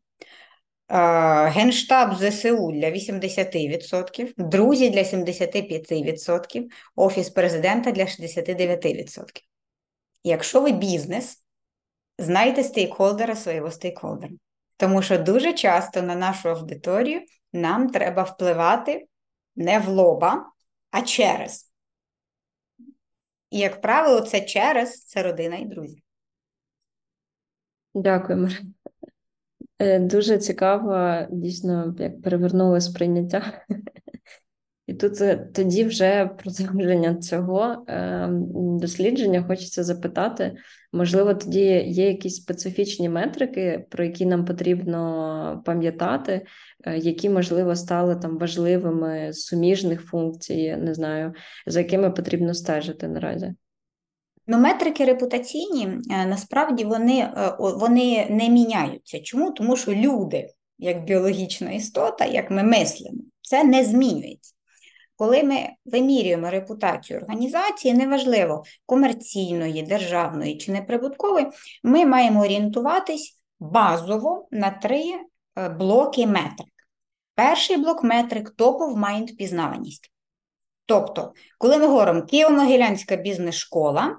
Генштаб 1.51 2.15
ЗСУ 2.15 2.73
для 2.73 2.91
80%, 2.91 4.33
друзі 4.37 4.91
для 4.91 5.03
75%, 5.03 6.65
Офіс 6.97 7.31
президента 7.31 7.91
для 7.91 8.05
69%. 8.05 9.25
Якщо 10.25 10.61
ви 10.61 10.73
бізнес, 10.73 11.45
знайте 12.19 12.65
стейкхолдера 12.65 13.37
свого 13.37 13.71
стейкхолдера. 13.71 14.33
Тому 14.77 15.03
що 15.03 15.19
дуже 15.19 15.53
часто 15.53 16.03
на 16.03 16.15
нашу 16.15 16.49
аудиторію 16.49 17.21
нам 17.53 17.91
треба 17.91 18.23
впливати 18.23 19.07
не 19.57 19.79
в 19.79 19.89
лоба, 19.89 20.53
а 20.91 21.03
через. 21.03 21.73
І, 23.51 23.59
як 23.59 23.81
правило, 23.81 24.21
це 24.21 24.41
через 24.41 25.05
це 25.05 25.23
родина 25.23 25.57
і 25.57 25.65
друзі. 25.65 26.03
Дякую, 28.03 28.39
Марина. 28.39 28.73
Е, 29.79 29.99
дуже 29.99 30.39
цікаво, 30.39 31.27
дійсно, 31.31 31.95
як 31.99 32.23
перевернули 32.23 32.81
сприйняття. 32.81 33.63
І 34.87 34.95
тут 34.95 35.21
е, 35.21 35.49
тоді 35.55 35.85
вже 35.85 36.31
продовження 36.39 37.15
цього 37.15 37.85
е, 37.89 38.29
дослідження 38.81 39.43
хочеться 39.43 39.85
запитати, 39.85 40.57
можливо, 40.93 41.35
тоді 41.35 41.65
є 41.87 42.09
якісь 42.09 42.37
специфічні 42.37 43.09
метрики, 43.09 43.87
про 43.89 44.05
які 44.05 44.27
нам 44.27 44.45
потрібно 44.45 45.63
пам'ятати, 45.67 46.47
які, 46.97 47.31
можливо, 47.31 47.77
стали 47.77 48.17
там 48.17 48.39
важливими 48.39 49.33
суміжних 49.33 50.03
функцій, 50.03 50.77
не 50.77 50.95
знаю, 50.95 51.33
за 51.67 51.81
якими 51.81 52.11
потрібно 52.11 52.55
стежити 52.55 53.09
наразі. 53.09 53.55
Ну, 54.51 54.59
метрики 54.59 55.05
репутаційні 55.05 55.89
е, 56.11 56.27
насправді 56.27 56.85
вони, 56.85 57.19
е, 57.19 57.57
вони 57.59 58.27
не 58.31 58.49
міняються. 58.49 59.21
Чому? 59.21 59.51
Тому 59.51 59.77
що 59.77 59.93
люди, 59.93 60.49
як 60.79 61.05
біологічна 61.05 61.71
істота, 61.71 62.25
як 62.25 62.51
ми 62.51 62.63
мислимо, 62.63 63.19
це 63.43 63.65
не 63.65 63.85
змінюється. 63.85 64.55
Коли 65.17 65.43
ми 65.43 65.69
вимірюємо 65.85 66.51
репутацію 66.51 67.21
організації, 67.21 67.95
неважливо 67.95 68.65
комерційної, 68.87 69.83
державної 69.83 70.57
чи 70.57 70.73
неприбуткової, 70.73 71.47
ми 71.83 72.07
маємо 72.07 72.41
орієнтуватись 72.41 73.39
базово 73.61 74.49
на 74.51 74.71
три 74.71 75.05
е, 75.57 75.69
блоки 75.69 76.27
метрик. 76.27 76.73
Перший 77.35 77.77
блок 77.77 78.05
метрик 78.05 78.55
of 78.59 78.97
mind 78.97 79.37
пізнаваність. 79.37 80.13
Тобто, 80.87 81.33
коли 81.59 81.79
ми 81.79 81.87
говоримо 81.87 82.21
Києво-Могилянська 82.21 83.23
бізнес-школа, 83.23 84.17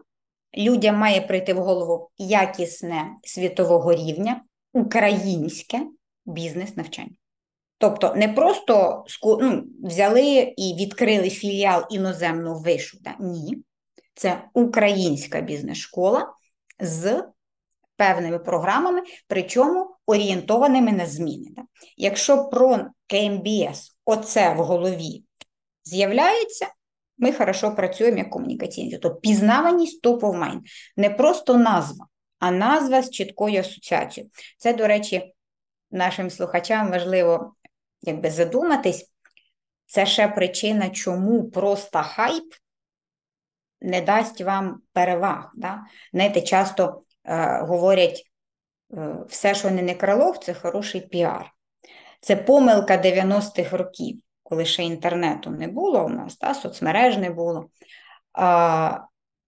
людям 0.57 0.95
має 0.95 1.21
прийти 1.21 1.53
в 1.53 1.57
голову 1.57 2.09
якісне 2.17 3.07
світового 3.23 3.93
рівня, 3.93 4.41
українське 4.73 5.81
бізнес-навчання. 6.25 7.15
Тобто 7.77 8.13
не 8.15 8.27
просто 8.27 9.05
ну, 9.41 9.63
взяли 9.83 10.53
і 10.57 10.75
відкрили 10.79 11.29
філіал 11.29 11.85
іноземного 11.89 12.59
вишу. 12.59 12.97
Да? 13.01 13.15
Ні. 13.19 13.57
Це 14.13 14.43
українська 14.53 15.41
бізнес-школа 15.41 16.33
з 16.79 17.23
певними 17.95 18.39
програмами, 18.39 19.01
причому 19.27 19.95
орієнтованими 20.05 20.91
на 20.91 21.05
зміни. 21.05 21.47
Да? 21.55 21.61
Якщо 21.97 22.43
про 22.49 22.85
КМБС 23.07 23.95
оце 24.05 24.53
в 24.53 24.57
голові 24.57 25.23
з'являється, 25.83 26.67
ми 27.19 27.31
хорошо 27.31 27.75
працюємо 27.75 28.17
як 28.17 28.29
комунікаційні. 28.29 28.91
Тобто 28.91 29.19
пізнаваність 29.19 30.05
top 30.05 30.19
of 30.19 30.37
mind. 30.37 30.59
Не 30.97 31.09
просто 31.09 31.57
назва, 31.57 32.07
а 32.39 32.51
назва 32.51 33.01
з 33.01 33.09
чіткою 33.09 33.59
асоціацією. 33.59 34.31
Це, 34.57 34.73
до 34.73 34.87
речі, 34.87 35.33
нашим 35.91 36.29
слухачам 36.29 36.91
важливо 36.91 37.53
якби 38.01 38.29
задуматись, 38.29 39.11
це 39.85 40.05
ще 40.05 40.27
причина, 40.27 40.89
чому 40.89 41.49
просто 41.49 42.03
хайп 42.03 42.53
не 43.81 44.01
дасть 44.01 44.41
вам 44.41 44.81
переваг. 44.93 45.51
Да? 45.55 45.83
Знаєте, 46.13 46.41
часто 46.41 47.01
е, 47.25 47.61
говорять, 47.61 48.23
е, 48.93 49.15
все, 49.29 49.55
що 49.55 49.71
не 49.71 49.81
некролог, 49.81 50.37
це 50.37 50.53
хороший 50.53 51.01
піар. 51.01 51.51
Це 52.21 52.35
помилка 52.35 52.97
90-х 52.97 53.77
років, 53.77 54.21
коли 54.49 54.65
ще 54.65 54.83
інтернету 54.83 55.49
не 55.49 55.67
було 55.67 56.05
у 56.05 56.09
нас, 56.09 56.37
да? 56.37 56.53
соцмереж 56.53 57.17
не 57.17 57.29
було. 57.29 57.69
А, 58.33 58.99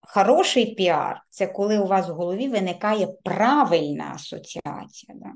Хороший 0.03 0.75
піар 0.75 1.23
це 1.29 1.47
коли 1.47 1.79
у 1.79 1.87
вас 1.87 2.09
в 2.09 2.11
голові 2.11 2.47
виникає 2.47 3.07
правильна 3.23 4.11
асоціація. 4.15 5.17
Да? 5.17 5.29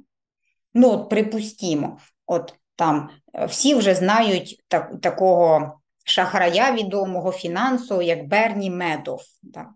Ну, 0.73 0.91
от 0.91 1.09
припустімо, 1.09 1.97
от 2.25 2.55
там 2.75 3.09
е, 3.33 3.45
всі 3.45 3.75
вже 3.75 3.95
знають 3.95 4.63
так, 4.67 4.91
такого 5.01 5.79
шахрая 6.03 6.71
відомого 6.71 7.31
фінансового, 7.31 8.01
як 8.01 8.27
Берні 8.27 8.69
Медофф. 8.69 9.21
Да? 9.43 9.69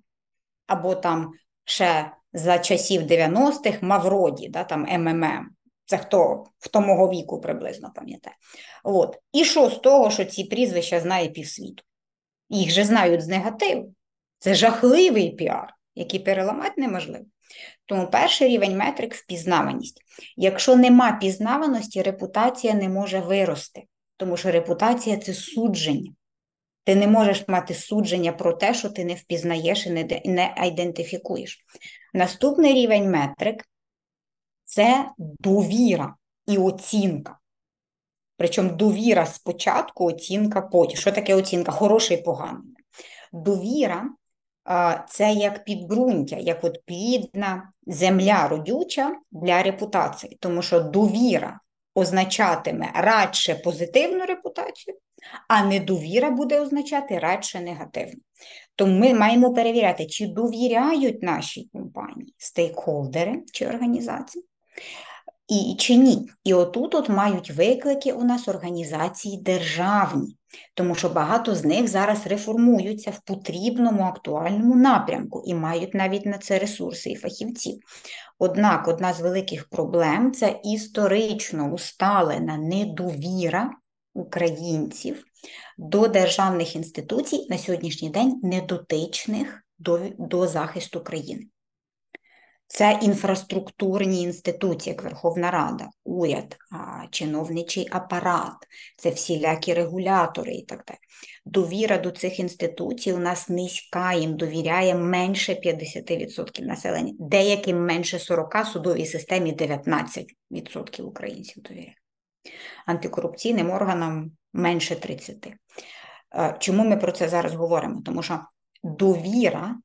Або 0.67 0.95
там 0.95 1.31
ще 1.65 2.11
за 2.33 2.59
часів 2.59 3.01
90-х 3.01 3.81
Мавроді, 3.81 4.49
да, 4.49 4.63
там 4.63 4.81
МММ. 4.81 5.49
Це 5.89 5.97
хто 5.97 6.43
хто 6.59 6.81
мого 6.81 7.09
віку 7.09 7.41
приблизно 7.41 7.91
пам'ятає. 7.95 8.35
От. 8.83 9.17
І 9.31 9.45
що 9.45 9.69
з 9.69 9.77
того, 9.77 10.11
що 10.11 10.25
ці 10.25 10.43
прізвища 10.43 10.99
знає 10.99 11.29
півсвіту? 11.29 11.83
Їх 12.49 12.71
же 12.71 12.83
знають 12.83 13.21
з 13.21 13.27
негативу. 13.27 13.93
Це 14.39 14.55
жахливий 14.55 15.31
піар, 15.31 15.73
який 15.95 16.19
переламати 16.19 16.73
неможливо. 16.77 17.25
Тому 17.85 18.07
перший 18.07 18.47
рівень 18.47 18.77
метрик 18.77 19.13
впізнаваність. 19.13 20.01
Якщо 20.37 20.75
нема 20.75 21.11
впізнаваності, 21.11 22.01
репутація 22.01 22.73
не 22.73 22.89
може 22.89 23.19
вирости, 23.19 23.83
тому 24.17 24.37
що 24.37 24.51
репутація 24.51 25.17
це 25.17 25.33
судження. 25.33 26.11
Ти 26.83 26.95
не 26.95 27.07
можеш 27.07 27.47
мати 27.47 27.73
судження 27.73 28.31
про 28.31 28.53
те, 28.53 28.73
що 28.73 28.89
ти 28.89 29.05
не 29.05 29.13
впізнаєш 29.13 29.85
і 29.85 29.89
не, 29.89 30.21
не 30.25 30.53
ідентифікуєш. 30.67 31.65
Наступний 32.13 32.73
рівень 32.73 33.11
метрик 33.11 33.68
це 34.69 35.09
довіра 35.17 36.15
і 36.47 36.57
оцінка. 36.57 37.39
Причому 38.37 38.69
довіра 38.69 39.25
спочатку, 39.25 40.05
оцінка 40.05 40.61
потім. 40.61 40.97
Що 40.97 41.11
таке 41.11 41.35
оцінка? 41.35 41.71
Хороший 41.71 42.17
і 42.17 42.21
поганий. 42.21 42.73
Довіра 43.33 44.09
це 45.09 45.33
як 45.33 45.63
підґрунтя, 45.63 46.35
як 46.35 46.63
от 46.63 46.85
плідна 46.85 47.71
земля 47.87 48.47
родюча 48.47 49.15
для 49.31 49.63
репутації, 49.63 50.37
тому 50.39 50.61
що 50.61 50.79
довіра 50.79 51.59
означатиме 51.95 52.91
радше 52.95 53.55
позитивну 53.55 54.25
репутацію, 54.25 54.97
а 55.47 55.63
недовіра 55.63 56.29
буде 56.31 56.61
означати 56.61 57.19
радше 57.19 57.59
негативну. 57.59 58.21
Тому 58.75 58.99
ми 58.99 59.13
маємо 59.13 59.53
перевіряти, 59.53 60.05
чи 60.05 60.27
довіряють 60.27 61.23
нашій 61.23 61.69
компанії 61.73 62.33
стейкхолдери 62.37 63.43
чи 63.53 63.67
організації, 63.67 64.45
і 65.49 65.75
чи 65.79 65.95
ні. 65.95 66.29
І 66.43 66.53
отут 66.53 66.95
от 66.95 67.09
мають 67.09 67.51
виклики 67.51 68.13
у 68.13 68.23
нас 68.23 68.47
організації 68.47 69.37
державні, 69.37 70.37
тому 70.73 70.95
що 70.95 71.09
багато 71.09 71.55
з 71.55 71.65
них 71.65 71.87
зараз 71.87 72.27
реформуються 72.27 73.11
в 73.11 73.19
потрібному 73.19 74.03
актуальному 74.03 74.75
напрямку 74.75 75.43
і 75.45 75.53
мають 75.53 75.93
навіть 75.93 76.25
на 76.25 76.37
це 76.37 76.59
ресурси 76.59 77.09
і 77.09 77.15
фахівців. 77.15 77.79
Однак 78.39 78.87
одна 78.87 79.13
з 79.13 79.21
великих 79.21 79.69
проблем 79.69 80.31
це 80.31 80.59
історично 80.63 81.73
усталена 81.73 82.57
недовіра 82.57 83.71
українців 84.13 85.23
до 85.77 86.07
державних 86.07 86.75
інституцій 86.75 87.47
на 87.49 87.57
сьогоднішній 87.57 88.09
день 88.09 88.39
недотичних 88.43 89.63
до, 89.79 89.99
до 90.17 90.47
захисту 90.47 91.03
країни. 91.03 91.47
Це 92.71 92.99
інфраструктурні 93.01 94.21
інституції, 94.21 94.93
як 94.93 95.03
Верховна 95.03 95.51
Рада, 95.51 95.89
уряд, 96.03 96.57
чиновничий 97.11 97.87
апарат, 97.91 98.55
це 98.97 99.09
всілякі 99.09 99.73
регулятори 99.73 100.53
і 100.53 100.65
так 100.65 100.83
далі. 100.87 100.97
Довіра 101.45 101.97
до 101.97 102.11
цих 102.11 102.39
інституцій 102.39 103.13
у 103.13 103.17
нас 103.17 103.49
низька, 103.49 104.13
їм 104.13 104.37
довіряє 104.37 104.95
менше 104.95 105.53
50% 105.53 106.65
населення, 106.65 107.13
деяким 107.19 107.85
менше 107.85 108.17
40%, 108.17 108.65
судовій 108.65 109.05
системі 109.05 109.53
19% 109.55 111.01
українців 111.01 111.63
довіряє. 111.63 111.95
Антикорупційним 112.85 113.69
органам 113.69 114.31
менше 114.53 114.95
30%. 114.95 115.53
Е, 116.35 116.55
чому 116.59 116.85
ми 116.85 116.97
про 116.97 117.11
це 117.11 117.29
зараз 117.29 117.53
говоримо? 117.53 118.01
Тому 118.05 118.23
що 118.23 118.39
довіра 118.83 119.75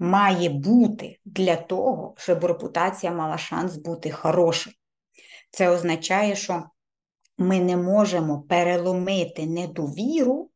має 0.00 0.48
бути 0.48 1.18
для 1.24 1.56
того, 1.56 2.14
щоб 2.16 2.44
репутація 2.44 3.12
мала 3.12 3.38
шанс 3.38 3.76
бути 3.76 4.10
хорошою. 4.10 4.76
Це 5.50 5.68
означає, 5.68 6.36
що 6.36 6.64
ми 7.38 7.60
не 7.60 7.76
можемо 7.76 8.42
переломити 8.42 9.46
недовіру 9.46 10.50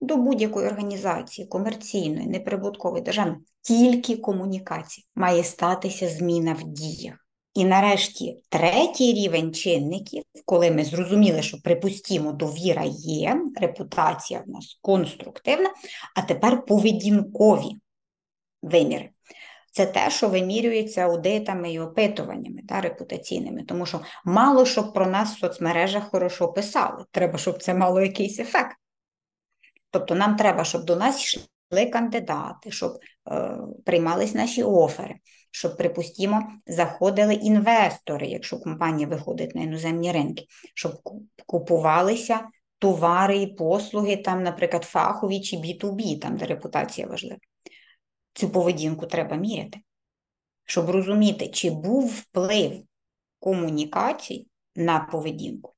до 0.00 0.16
будь-якої 0.16 0.66
організації, 0.66 1.48
комерційної, 1.48 2.26
неприбуткової 2.26 3.02
державної, 3.02 3.38
тільки 3.62 4.16
комунікації. 4.16 5.06
Має 5.14 5.44
статися 5.44 6.08
зміна 6.08 6.52
в 6.52 6.62
діях. 6.62 7.14
І 7.54 7.64
нарешті 7.64 8.42
третій 8.48 9.12
рівень 9.12 9.54
чинників, 9.54 10.22
коли 10.44 10.70
ми 10.70 10.84
зрозуміли, 10.84 11.42
що 11.42 11.58
припустімо, 11.58 12.32
довіра 12.32 12.84
є, 12.98 13.40
репутація 13.60 14.44
в 14.46 14.50
нас 14.50 14.78
конструктивна, 14.82 15.70
а 16.16 16.22
тепер 16.22 16.64
поведінкові 16.64 17.76
виміри. 18.62 19.10
Це 19.72 19.86
те, 19.86 20.10
що 20.10 20.28
вимірюється 20.28 21.00
аудитами 21.00 21.72
і 21.72 21.80
опитуваннями 21.80 22.62
та, 22.68 22.80
репутаційними, 22.80 23.62
тому 23.62 23.86
що 23.86 24.00
мало 24.24 24.66
щоб 24.66 24.92
про 24.92 25.06
нас 25.06 25.36
в 25.36 25.38
соцмережах 25.38 26.10
хорошо 26.10 26.48
писали. 26.48 27.04
Треба, 27.10 27.38
щоб 27.38 27.62
це 27.62 27.74
мало 27.74 28.00
якийсь 28.00 28.38
ефект. 28.38 28.76
Тобто 29.90 30.14
нам 30.14 30.36
треба, 30.36 30.64
щоб 30.64 30.84
до 30.84 30.96
нас 30.96 31.22
йшли 31.22 31.86
кандидати, 31.86 32.70
щоб 32.70 32.92
е, 33.30 33.58
приймались 33.84 34.34
наші 34.34 34.62
офери, 34.62 35.14
щоб, 35.50 35.76
припустімо, 35.76 36.42
заходили 36.66 37.34
інвестори, 37.34 38.26
якщо 38.26 38.58
компанія 38.58 39.08
виходить 39.08 39.54
на 39.54 39.62
іноземні 39.62 40.12
ринки, 40.12 40.44
щоб 40.74 40.92
купувалися 41.46 42.40
товари 42.78 43.36
і 43.36 43.46
послуги, 43.46 44.16
там, 44.16 44.42
наприклад, 44.42 44.84
фахові 44.84 45.40
чи 45.40 45.56
B2B, 45.56 46.20
там, 46.20 46.36
де 46.36 46.46
репутація 46.46 47.06
важлива. 47.06 47.38
Цю 48.34 48.50
поведінку 48.50 49.06
треба 49.06 49.36
міряти, 49.36 49.80
щоб 50.64 50.90
розуміти, 50.90 51.48
чи 51.48 51.70
був 51.70 52.06
вплив 52.06 52.82
комунікацій 53.38 54.46
на 54.76 55.00
поведінку. 55.00 55.74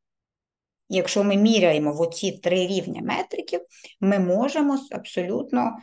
Якщо 0.88 1.24
ми 1.24 1.36
міряємо 1.36 1.92
в 1.92 2.00
оці 2.00 2.32
три 2.32 2.66
рівня 2.66 3.02
метриків, 3.02 3.60
ми 4.00 4.18
можемо 4.18 4.78
абсолютно 4.90 5.76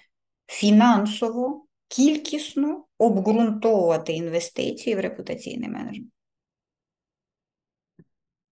фінансово, 0.47 1.65
кількісно 1.87 2.85
обґрунтовувати 2.97 4.13
інвестиції 4.13 4.95
в 4.95 4.99
репутаційний 4.99 5.69
менеджмент. 5.69 6.11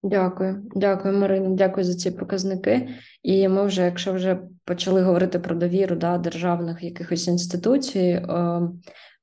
Дякую, 0.04 0.64
дякую, 0.76 1.18
Марина. 1.18 1.50
Дякую 1.50 1.84
за 1.84 1.96
ці 1.96 2.12
показники. 2.12 2.90
І 3.24 3.48
ми 3.48 3.66
вже, 3.66 3.82
якщо 3.82 4.14
вже 4.14 4.40
почали 4.66 5.02
говорити 5.02 5.40
про 5.40 5.56
довіру 5.56 5.96
да, 5.96 6.18
державних 6.18 6.84
якихось 6.84 7.28
інституцій, 7.28 8.00
е, 8.00 8.62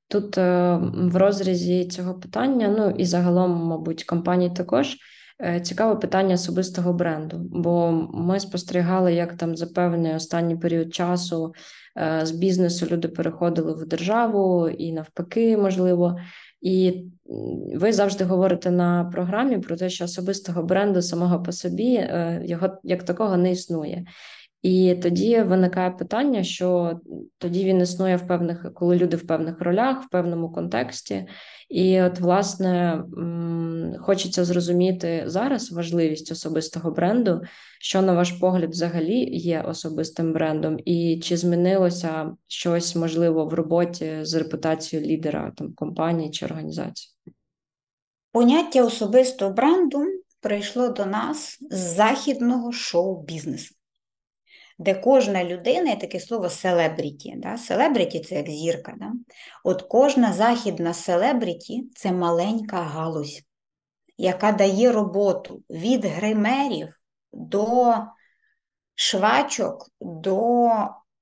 тут 0.07 0.37
е, 0.37 0.77
в 0.93 1.15
розрізі 1.17 1.87
цього 1.87 2.13
питання, 2.13 2.75
ну 2.77 2.89
і 2.89 3.05
загалом, 3.05 3.51
мабуть, 3.51 4.03
компаній 4.03 4.49
також 4.49 4.97
Е, 5.41 5.59
цікаве 5.59 5.95
питання 5.95 6.35
особистого 6.35 6.93
бренду, 6.93 7.37
бо 7.39 7.91
ми 8.13 8.39
спостерігали, 8.39 9.13
як 9.13 9.37
там 9.37 9.57
за 9.57 9.67
певний 9.67 10.15
останній 10.15 10.55
період 10.57 10.93
часу 10.93 11.53
з 12.23 12.31
бізнесу 12.31 12.87
люди 12.91 13.07
переходили 13.07 13.73
в 13.73 13.87
державу 13.87 14.69
і 14.69 14.91
навпаки, 14.91 15.57
можливо. 15.57 16.17
І 16.61 17.03
ви 17.75 17.93
завжди 17.93 18.23
говорите 18.23 18.71
на 18.71 19.05
програмі 19.05 19.57
про 19.57 19.77
те, 19.77 19.89
що 19.89 20.05
особистого 20.05 20.63
бренду 20.63 21.01
самого 21.01 21.43
по 21.43 21.51
собі 21.51 21.95
е, 21.95 22.41
його 22.45 22.77
як 22.83 23.03
такого 23.03 23.37
не 23.37 23.51
існує. 23.51 24.05
І 24.61 24.95
тоді 24.95 25.41
виникає 25.41 25.91
питання, 25.91 26.43
що 26.43 26.99
тоді 27.37 27.63
він 27.65 27.81
існує 27.81 28.15
в 28.15 28.27
певних, 28.27 28.73
коли 28.73 28.97
люди 28.97 29.17
в 29.17 29.27
певних 29.27 29.61
ролях, 29.61 30.03
в 30.03 30.09
певному 30.09 30.51
контексті. 30.51 31.27
І, 31.69 32.01
от, 32.01 32.19
власне, 32.19 33.03
хочеться 33.99 34.45
зрозуміти 34.45 35.23
зараз 35.25 35.71
важливість 35.71 36.31
особистого 36.31 36.91
бренду, 36.91 37.41
що, 37.79 38.01
на 38.01 38.13
ваш 38.13 38.31
погляд, 38.31 38.69
взагалі 38.69 39.37
є 39.37 39.61
особистим 39.61 40.33
брендом, 40.33 40.77
і 40.85 41.19
чи 41.23 41.37
змінилося 41.37 42.31
щось 42.47 42.95
можливо 42.95 43.45
в 43.45 43.53
роботі 43.53 44.17
з 44.21 44.33
репутацією 44.33 45.07
лідера 45.09 45.51
там 45.57 45.73
компанії 45.73 46.31
чи 46.31 46.45
організації? 46.45 47.13
Поняття 48.31 48.85
особистого 48.85 49.53
бренду 49.53 50.03
прийшло 50.41 50.89
до 50.89 51.05
нас 51.05 51.57
з 51.71 51.95
західного 51.95 52.71
шоу-бізнесу 52.71 53.76
де 54.79 54.93
кожна 54.93 55.43
людина, 55.43 55.89
є 55.89 55.95
таке 55.95 56.19
слово 56.19 56.49
селебріті. 56.49 57.33
Да? 57.37 57.57
Селебріті 57.57 58.19
це 58.19 58.35
як 58.35 58.49
зірка. 58.49 58.93
Да? 58.97 59.11
От 59.63 59.81
кожна 59.81 60.33
західна 60.33 60.93
селебріті 60.93 61.89
це 61.95 62.11
маленька 62.11 62.77
галузь, 62.77 63.41
яка 64.17 64.51
дає 64.51 64.91
роботу 64.91 65.63
від 65.69 66.05
гримерів 66.05 66.99
до 67.33 67.95
швачок, 68.95 69.89
до 70.01 70.69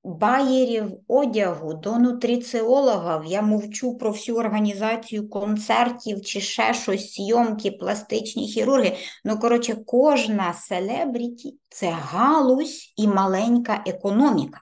Байерів 0.06 0.92
одягу 1.08 1.74
до 1.74 1.98
нутриціологів, 1.98 3.30
я 3.30 3.42
мовчу 3.42 3.98
про 3.98 4.10
всю 4.10 4.38
організацію 4.38 5.28
концертів 5.28 6.22
чи 6.22 6.40
ще 6.40 6.74
щось, 6.74 7.14
зйомки, 7.14 7.70
пластичні 7.70 8.48
хірурги. 8.48 8.96
Ну, 9.24 9.38
коротше, 9.38 9.76
кожна 9.86 10.52
селебріті 10.52 11.58
це 11.68 11.90
галузь 11.90 12.94
і 12.96 13.08
маленька 13.08 13.84
економіка. 13.86 14.60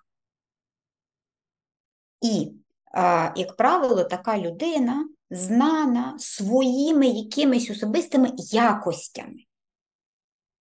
І, 2.20 2.52
як 3.36 3.56
правило, 3.56 4.04
така 4.04 4.38
людина 4.38 5.08
знана 5.30 6.14
своїми 6.18 7.06
якимись 7.06 7.70
особистими 7.70 8.32
якостями. 8.52 9.44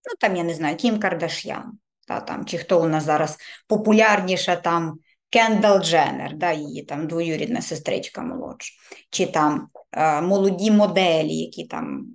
Ну, 0.04 0.16
там, 0.20 0.36
я 0.36 0.44
не 0.44 0.54
знаю, 0.54 0.76
Кім 0.76 1.00
Кардаш'ян 1.00 1.78
та, 2.08 2.20
там, 2.20 2.44
чи 2.44 2.58
хто 2.58 2.82
у 2.82 2.88
нас 2.88 3.04
зараз 3.04 3.38
популярніша 3.68 4.56
там 4.56 4.98
Кендал 5.34 5.82
Дженнер, 5.82 6.36
да, 6.36 6.52
її 6.52 6.82
там 6.82 7.06
двоюрідна 7.06 7.62
сестричка 7.62 8.22
молодша, 8.22 8.72
чи 9.10 9.26
там 9.26 9.68
е, 9.92 10.20
молоді 10.20 10.70
моделі, 10.70 11.36
які 11.36 11.64
там 11.64 12.06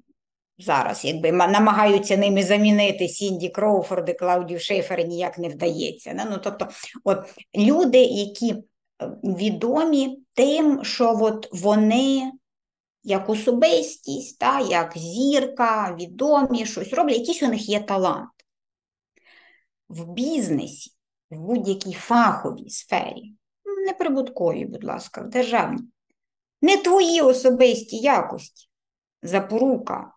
зараз 0.57 1.05
якби 1.05 1.31
намагаються 1.31 2.17
ними 2.17 2.43
замінити 2.43 3.07
Сінді 3.07 3.49
Кроуфорди, 3.49 4.13
Клаудію 4.13 4.59
Шейфер, 4.59 5.07
ніяк 5.07 5.37
не 5.37 5.49
вдається. 5.49 6.13
Да? 6.13 6.25
Ну, 6.25 6.37
тобто, 6.43 6.67
от 7.03 7.17
люди, 7.55 7.97
які 7.97 8.51
е, 8.51 8.61
відомі 9.23 10.19
тим, 10.33 10.83
що 10.83 11.17
от 11.21 11.49
вони. 11.51 12.31
Як 13.03 13.29
особистість, 13.29 14.39
та, 14.39 14.59
як 14.59 14.97
зірка, 14.97 15.97
відомі, 15.99 16.65
щось 16.65 16.93
роблять, 16.93 17.17
якийсь 17.17 17.43
у 17.43 17.47
них 17.47 17.69
є 17.69 17.79
талант 17.79 18.29
в 19.89 20.05
бізнесі, 20.05 20.91
в 21.31 21.39
будь-якій 21.39 21.93
фаховій 21.93 22.69
сфері, 22.69 23.35
не 23.85 23.93
прибутковій, 23.93 24.65
будь 24.65 24.83
ласка, 24.83 25.21
в 25.21 25.29
державній, 25.29 25.83
не 26.61 26.77
твої 26.77 27.21
особисті 27.21 27.97
якості, 27.97 28.69
запорука 29.23 30.13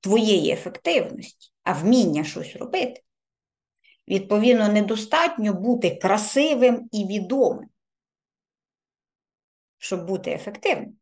твоєї 0.00 0.52
ефективності, 0.52 1.52
а 1.62 1.72
вміння 1.72 2.24
щось 2.24 2.56
робити. 2.56 3.02
Відповідно, 4.08 4.68
недостатньо 4.68 5.54
бути 5.54 5.96
красивим 5.96 6.88
і 6.92 7.06
відомим, 7.06 7.68
щоб 9.78 10.06
бути 10.06 10.30
ефективним. 10.30 10.96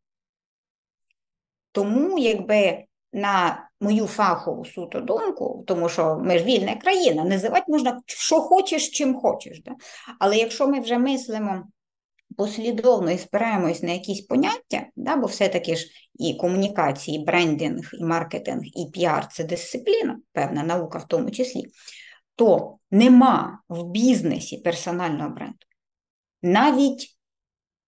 Тому, 1.71 2.19
якби 2.19 2.85
на 3.13 3.66
мою 3.81 4.07
фахову 4.07 4.65
суто 4.65 5.01
думку, 5.01 5.63
тому 5.67 5.89
що 5.89 6.19
ми 6.23 6.39
ж 6.39 6.43
вільна 6.43 6.75
країна, 6.75 7.23
називати 7.23 7.65
можна 7.67 8.01
що 8.05 8.41
хочеш, 8.41 8.89
чим 8.89 9.15
хочеш. 9.15 9.61
Да? 9.65 9.71
Але 10.19 10.37
якщо 10.37 10.67
ми 10.67 10.79
вже 10.79 10.97
мислимо 10.97 11.63
послідовно 12.37 13.11
і 13.11 13.17
спираємось 13.17 13.83
на 13.83 13.91
якісь 13.91 14.21
поняття, 14.21 14.85
да, 14.95 15.15
бо 15.15 15.27
все-таки 15.27 15.75
ж 15.75 15.87
і 16.19 16.33
комунікації, 16.33 17.17
і 17.17 17.25
брендинг, 17.25 17.89
і 17.93 18.03
маркетинг, 18.03 18.61
і 18.63 18.89
піар 18.93 19.27
це 19.27 19.43
дисципліна, 19.43 20.19
певна 20.31 20.63
наука 20.63 20.97
в 20.97 21.07
тому 21.07 21.31
числі, 21.31 21.65
то 22.35 22.77
нема 22.91 23.59
в 23.69 23.83
бізнесі 23.83 24.57
персонального 24.57 25.29
бренду. 25.29 25.57
Навіть 26.41 27.17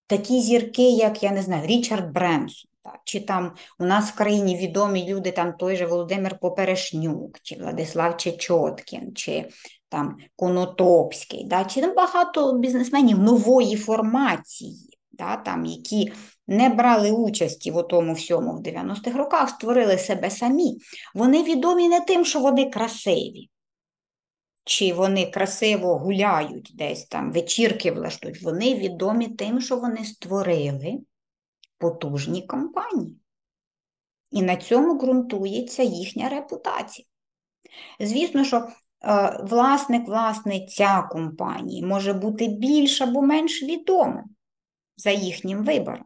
такі 0.08 0.42
зірки, 0.42 0.90
як 0.90 1.24
я 1.24 1.32
не 1.32 1.42
знаю, 1.42 1.68
Річард 1.68 2.14
Бренсон, 2.14 2.72
чи 3.04 3.20
там 3.20 3.56
у 3.80 3.86
нас 3.86 4.10
в 4.10 4.16
країні 4.16 4.58
відомі 4.58 5.08
люди, 5.08 5.32
там 5.32 5.54
той 5.54 5.76
же 5.76 5.86
Володимир 5.86 6.40
Поперешнюк, 6.40 7.40
чи 7.42 7.56
Владислав 7.56 8.18
Чечоткін, 8.18 9.16
чи 9.16 9.50
там 9.90 10.18
Конотопський, 10.36 11.44
да, 11.44 11.66
чи 11.66 11.82
там 11.82 11.96
багато 11.96 12.54
бізнесменів 12.54 13.20
нової 13.20 13.76
формації, 13.76 14.98
да, 15.12 15.36
там, 15.36 15.66
які 15.66 16.12
не 16.48 16.70
брали 16.70 17.12
участі 17.12 17.72
в 17.72 17.84
тому 17.84 18.14
всьому 18.14 18.54
в 18.54 18.62
90-х 18.62 19.18
роках, 19.18 19.50
створили 19.50 19.98
себе 19.98 20.30
самі. 20.30 20.78
Вони 21.16 21.44
відомі 21.44 21.90
не 21.90 22.02
тим, 22.02 22.26
що 22.26 22.40
вони 22.40 22.70
красиві. 22.70 23.50
Чи 24.64 24.94
вони 24.94 25.26
красиво 25.26 25.98
гуляють 25.98 26.72
десь 26.74 27.06
там, 27.06 27.32
вечірки 27.32 27.92
влаштують, 27.92 28.42
вони 28.42 28.76
відомі 28.76 29.28
тим, 29.28 29.62
що 29.62 29.78
вони 29.78 30.06
створили 30.06 30.98
потужні 31.80 32.48
компанії. 32.48 33.20
І 34.32 34.42
на 34.42 34.56
цьому 34.56 35.00
ґрунтується 35.00 35.84
їхня 35.84 36.30
репутація. 36.30 37.08
Звісно, 38.00 38.44
що 38.44 38.58
е, 38.58 39.40
власник, 39.44 40.08
власниця 40.08 41.02
компанії 41.12 41.86
може 41.86 42.14
бути 42.14 42.48
більш 42.48 43.02
або 43.02 43.22
менш 43.22 43.64
відомим 43.64 44.26
за 44.98 45.12
їхнім 45.12 45.64
вибором, 45.64 46.06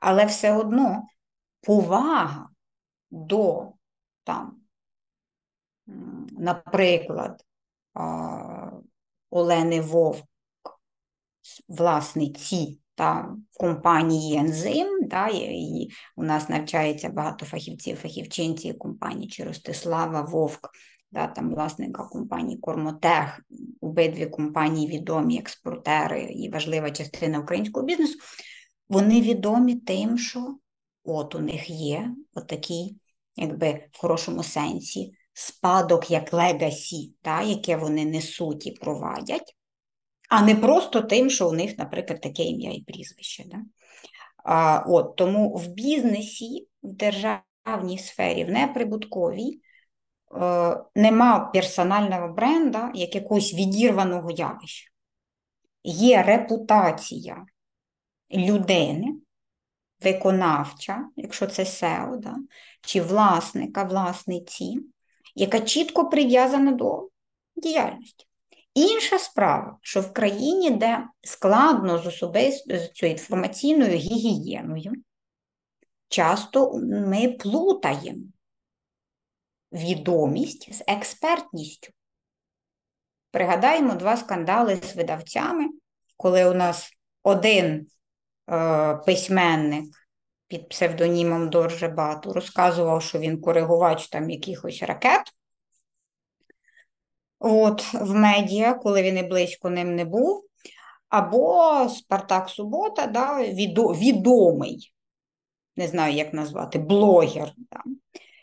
але 0.00 0.24
все 0.24 0.56
одно 0.56 1.06
повага 1.60 2.48
до, 3.10 3.72
там, 4.24 4.60
наприклад, 6.30 7.44
Олени 9.30 9.80
Вовк, 9.80 10.26
власниці 11.68 12.80
та 12.94 13.36
компанії 13.52 14.36
Ензим, 14.36 14.95
да, 15.06 15.28
і 15.32 15.88
у 16.16 16.22
нас 16.22 16.48
навчається 16.48 17.08
багато 17.08 17.46
фахівців, 17.46 17.96
фахівчинців 17.96 18.78
компанії 18.78 19.28
чи 19.28 19.44
Ростислава 19.44 20.20
Вовк, 20.20 20.70
да, 21.12 21.26
там 21.26 21.50
власника 21.50 22.04
компанії 22.04 22.58
Кормотех, 22.58 23.40
обидві 23.80 24.26
компанії 24.26 24.88
відомі 24.88 25.38
експортери 25.38 26.22
і 26.22 26.50
важлива 26.50 26.90
частина 26.90 27.38
українського 27.38 27.86
бізнесу. 27.86 28.18
Вони 28.88 29.20
відомі 29.20 29.74
тим, 29.74 30.18
що 30.18 30.56
от 31.04 31.34
у 31.34 31.38
них 31.38 31.70
є 31.70 32.10
отакий, 32.34 32.96
якби 33.36 33.88
в 33.92 33.98
хорошому 33.98 34.42
сенсі, 34.42 35.12
спадок 35.32 36.10
як 36.10 36.32
legacy, 36.32 37.12
да, 37.24 37.42
яке 37.42 37.76
вони 37.76 38.04
несуть 38.04 38.66
і 38.66 38.70
провадять 38.70 39.56
а 40.28 40.42
не 40.42 40.54
просто 40.54 41.00
тим, 41.02 41.30
що 41.30 41.48
у 41.48 41.52
них, 41.52 41.78
наприклад, 41.78 42.20
таке 42.20 42.42
ім'я 42.42 42.72
і 42.72 42.80
прізвище. 42.80 43.44
Да? 43.46 43.58
А, 44.46 44.84
от, 44.86 45.16
Тому 45.16 45.56
в 45.56 45.68
бізнесі, 45.68 46.68
в 46.82 46.92
державній 46.92 47.98
сфері, 47.98 48.44
в 48.44 48.50
неприбутковій, 48.50 49.60
е, 50.40 50.76
нема 50.94 51.40
персонального 51.40 52.28
бренда 52.28 52.90
як 52.94 53.14
якогось 53.14 53.54
відірваного 53.54 54.30
явища. 54.30 54.90
Є 55.84 56.22
репутація 56.22 57.46
людини, 58.30 59.14
виконавча, 60.00 61.08
якщо 61.16 61.46
це 61.46 61.62
SEO, 61.62 62.16
да, 62.16 62.36
чи 62.80 63.00
власника, 63.00 63.84
власниці, 63.84 64.78
яка 65.34 65.60
чітко 65.60 66.08
прив'язана 66.08 66.72
до 66.72 67.08
діяльності. 67.56 68.25
Інша 68.76 69.18
справа, 69.18 69.78
що 69.82 70.00
в 70.00 70.12
країні, 70.12 70.70
де 70.70 71.06
складно 71.22 71.98
з 71.98 72.06
особистою 72.06 73.10
інформаційною 73.12 73.96
гігієною, 73.96 74.92
часто 76.08 76.72
ми 76.82 77.28
плутаємо 77.28 78.24
відомість 79.72 80.74
з 80.74 80.84
експертністю. 80.86 81.92
Пригадаємо 83.30 83.94
два 83.94 84.16
скандали 84.16 84.76
з 84.76 84.96
видавцями, 84.96 85.68
коли 86.16 86.50
у 86.50 86.54
нас 86.54 86.90
один 87.22 87.86
е, 88.50 88.94
письменник 89.06 89.84
під 90.48 90.68
псевдонімом 90.68 91.50
Доржебату 91.50 92.32
розказував, 92.32 93.02
що 93.02 93.18
він 93.18 93.40
коригувач 93.40 94.08
там 94.08 94.30
якихось 94.30 94.82
ракет. 94.82 95.32
От, 97.38 97.94
в 97.94 98.14
медіа, 98.14 98.74
коли 98.74 99.02
він 99.02 99.18
і 99.18 99.22
близько 99.22 99.70
ним 99.70 99.94
не 99.94 100.04
був, 100.04 100.44
або 101.08 101.88
Спартак 101.88 102.48
Субота, 102.48 103.06
да, 103.06 103.42
відомий, 103.92 104.92
не 105.76 105.88
знаю, 105.88 106.14
як 106.14 106.32
назвати, 106.32 106.78
блогер, 106.78 107.52
да, 107.56 107.82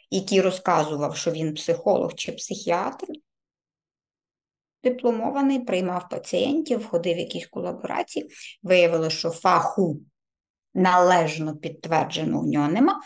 який 0.10 0.42
розказував, 0.42 1.18
що 1.18 1.32
він 1.32 1.54
психолог 1.54 2.14
чи 2.14 2.32
психіатр, 2.32 3.08
дипломований, 4.84 5.60
приймав 5.60 6.10
пацієнтів, 6.10 6.80
входив 6.80 7.16
в 7.16 7.20
якісь 7.20 7.48
колаборації, 7.48 8.30
виявилося, 8.64 9.18
що 9.18 9.30
фаху 9.30 10.00
належно 10.74 11.58
підтверджено 11.58 12.40
у 12.40 12.46
нього 12.46 12.68
нема. 12.68 13.02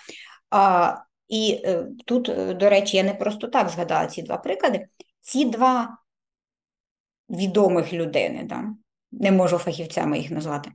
А, 0.49 0.95
І 1.27 1.61
е, 1.63 1.87
тут, 2.05 2.29
е, 2.29 2.53
до 2.53 2.69
речі, 2.69 2.97
я 2.97 3.03
не 3.03 3.13
просто 3.13 3.47
так 3.47 3.69
згадала 3.69 4.07
ці 4.07 4.21
два 4.21 4.37
приклади. 4.37 4.87
Ці 5.27 5.45
два 5.45 5.97
відомих 7.29 7.93
людини, 7.93 8.43
да, 8.43 8.63
не 9.11 9.31
можу 9.31 9.57
фахівцями 9.57 10.17
їх 10.17 10.31
назвати, 10.31 10.71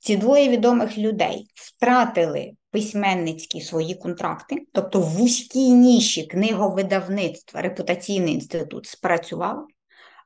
ці 0.00 0.16
двоє 0.16 0.48
відомих 0.48 0.98
людей 0.98 1.46
втратили 1.54 2.52
письменницькі 2.70 3.60
свої 3.60 3.94
контракти, 3.94 4.66
тобто 4.72 5.00
в 5.00 5.04
вузькій 5.04 5.70
ніші 5.70 6.26
книговидавництва 6.26 7.62
репутаційний 7.62 8.34
інститут 8.34 8.86
спрацював, 8.86 9.66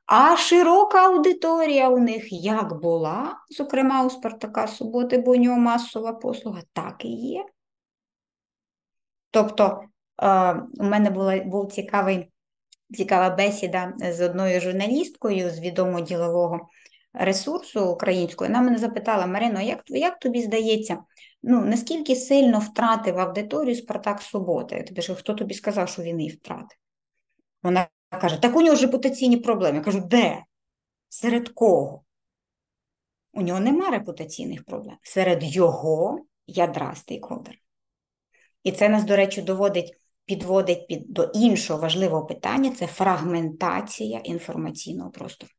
а 0.05 0.37
широка 0.37 1.07
аудиторія 1.07 1.89
у 1.89 1.97
них 1.97 2.27
як 2.31 2.81
була, 2.81 3.37
зокрема 3.49 4.05
у 4.05 4.09
Спартака 4.09 4.67
Суботи, 4.67 5.17
бо 5.17 5.31
у 5.31 5.35
нього 5.35 5.57
масова 5.57 6.13
послуга, 6.13 6.61
так 6.73 7.05
і 7.05 7.09
є. 7.09 7.45
Тобто, 9.31 9.83
е, 10.21 10.53
у 10.79 10.83
мене 10.83 11.09
була 11.09 11.39
був 11.39 11.71
цікавий, 11.71 12.29
цікава 12.93 13.35
бесіда 13.35 13.93
з 13.99 14.21
одною 14.21 14.61
журналісткою 14.61 15.49
з 15.49 15.59
відомого 15.59 16.01
ділового 16.01 16.69
ресурсу 17.13 17.85
українського. 17.85 18.47
Вона 18.47 18.61
мене 18.61 18.77
запитала: 18.77 19.25
Марино, 19.25 19.61
як 19.61 19.83
як 19.87 20.19
тобі 20.19 20.41
здається, 20.41 20.97
ну 21.43 21.65
наскільки 21.65 22.15
сильно 22.15 22.59
втратив 22.59 23.19
аудиторію 23.19 23.75
Спартак 23.75 24.21
Суботи? 24.21 24.75
Я 24.75 24.83
тобі 24.83 25.01
хто 25.01 25.33
тобі 25.33 25.53
сказав, 25.53 25.89
що 25.89 26.01
він 26.01 26.19
її 26.19 26.31
втратив? 26.31 26.77
Вона 27.63 27.87
каже, 28.21 28.41
так 28.41 28.55
у 28.55 28.61
нього 28.61 28.75
ж 28.75 28.81
репутаційні 28.85 29.37
проблеми. 29.37 29.77
Я 29.77 29.83
кажу, 29.83 29.99
де? 29.99 30.43
Серед 31.09 31.49
кого? 31.49 32.03
У 33.33 33.41
нього 33.41 33.59
нема 33.59 33.89
репутаційних 33.89 34.63
проблем. 34.63 34.97
Серед 35.03 35.43
його 35.43 36.25
ядра 36.47 36.95
стейкхолдера. 36.95 37.57
І 38.63 38.71
це 38.71 38.89
нас, 38.89 39.03
до 39.03 39.15
речі, 39.15 39.41
доводить, 39.41 39.98
підводить 40.29 40.87
під, 40.87 41.13
до 41.13 41.31
іншого 41.33 41.81
важливого 41.81 42.25
питання 42.25 42.71
це 42.71 42.87
фрагментація 42.87 44.19
інформаційного 44.19 45.09
простору. 45.09 45.51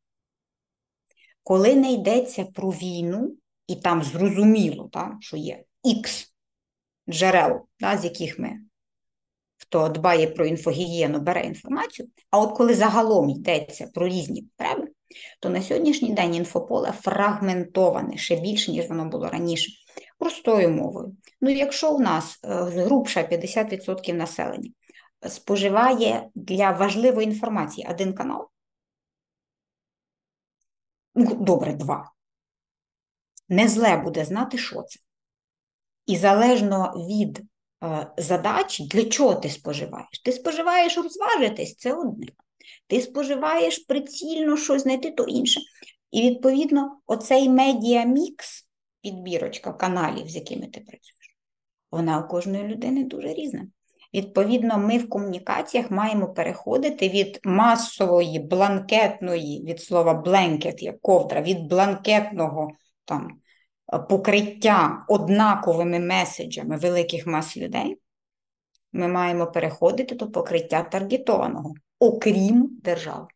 Коли 1.43 1.75
не 1.75 1.93
йдеться 1.93 2.45
про 2.45 2.71
війну, 2.71 3.37
і 3.67 3.77
там 3.77 4.03
зрозуміло, 4.03 4.89
так, 4.93 5.13
що 5.21 5.37
є 5.37 5.65
Х 5.85 6.27
джерел, 7.09 7.61
так, 7.79 8.01
з 8.01 8.05
яких 8.05 8.39
ми 8.39 8.61
хто 9.57 9.89
дбає 9.89 10.27
про 10.27 10.47
інфогігієну, 10.47 11.21
бере 11.21 11.41
інформацію. 11.45 12.09
А 12.31 12.41
от 12.41 12.57
коли 12.57 12.75
загалом 12.75 13.31
йдеться 13.31 13.91
про 13.95 14.09
різні 14.09 14.43
потреби, 14.43 14.89
то 15.41 15.49
на 15.49 15.63
сьогоднішній 15.63 16.13
день 16.13 16.35
інфополе 16.35 16.93
фрагментоване 16.93 18.17
ще 18.17 18.37
більше, 18.37 18.73
ніж 18.73 18.89
воно 18.89 19.05
було 19.05 19.29
раніше, 19.29 19.71
простою 20.19 20.71
мовою. 20.71 21.17
Ну, 21.41 21.51
якщо 21.51 21.95
у 21.95 21.99
нас 21.99 22.41
е, 22.45 22.49
грубша 22.55 23.21
50% 23.21 24.13
населення 24.13 24.71
споживає 25.29 26.29
для 26.35 26.71
важливої 26.71 27.27
інформації 27.27 27.87
один 27.91 28.15
канал, 28.15 28.49
ну, 31.15 31.35
добре, 31.35 31.73
два. 31.73 32.13
Не 33.49 33.69
зле 33.69 33.97
буде 33.97 34.25
знати, 34.25 34.59
що 34.59 34.83
це. 34.83 35.01
І 36.07 36.17
залежно 36.17 36.93
від 37.09 37.43
Е, 37.85 38.07
задач, 38.17 38.81
для 38.81 39.05
чого 39.05 39.35
ти 39.35 39.49
споживаєш? 39.49 40.21
Ти 40.25 40.33
споживаєш 40.33 40.97
розважитись, 40.97 41.77
це 41.77 41.93
одне. 41.95 42.27
Ти 42.87 43.01
споживаєш 43.01 43.79
прицільно 43.79 44.57
щось 44.57 44.83
знайти, 44.83 45.11
то 45.11 45.25
інше. 45.25 45.61
І, 46.11 46.31
відповідно, 46.31 47.01
оцей 47.07 47.49
медіамікс, 47.49 48.67
підбірочка 49.03 49.73
каналів, 49.73 50.29
з 50.29 50.37
якими 50.37 50.67
ти 50.67 50.81
працюєш, 50.81 51.37
вона 51.91 52.21
у 52.21 52.29
кожної 52.29 52.65
людини 52.65 53.05
дуже 53.05 53.35
різна. 53.35 53.67
Відповідно, 54.15 54.79
ми 54.79 54.99
в 54.99 55.09
комунікаціях 55.09 55.91
маємо 55.91 56.29
переходити 56.29 57.09
від 57.09 57.41
масової, 57.45 58.39
бланкетної, 58.39 59.65
від 59.65 59.81
слова 59.81 60.15
бленкет, 60.15 60.83
як 60.83 61.01
ковдра, 61.01 61.43
від 61.43 61.69
бланкетного 61.69 62.71
там, 63.05 63.41
покриття 64.09 65.05
однаковими 65.09 65.99
меседжами 65.99 66.77
великих 66.77 67.27
мас 67.27 67.57
людей, 67.57 67.99
ми 68.93 69.09
маємо 69.09 69.47
переходити 69.47 70.15
до 70.15 70.31
покриття 70.31 70.83
таргетованого, 70.83 71.75
окрім 71.99 72.69
держави. 72.83 73.27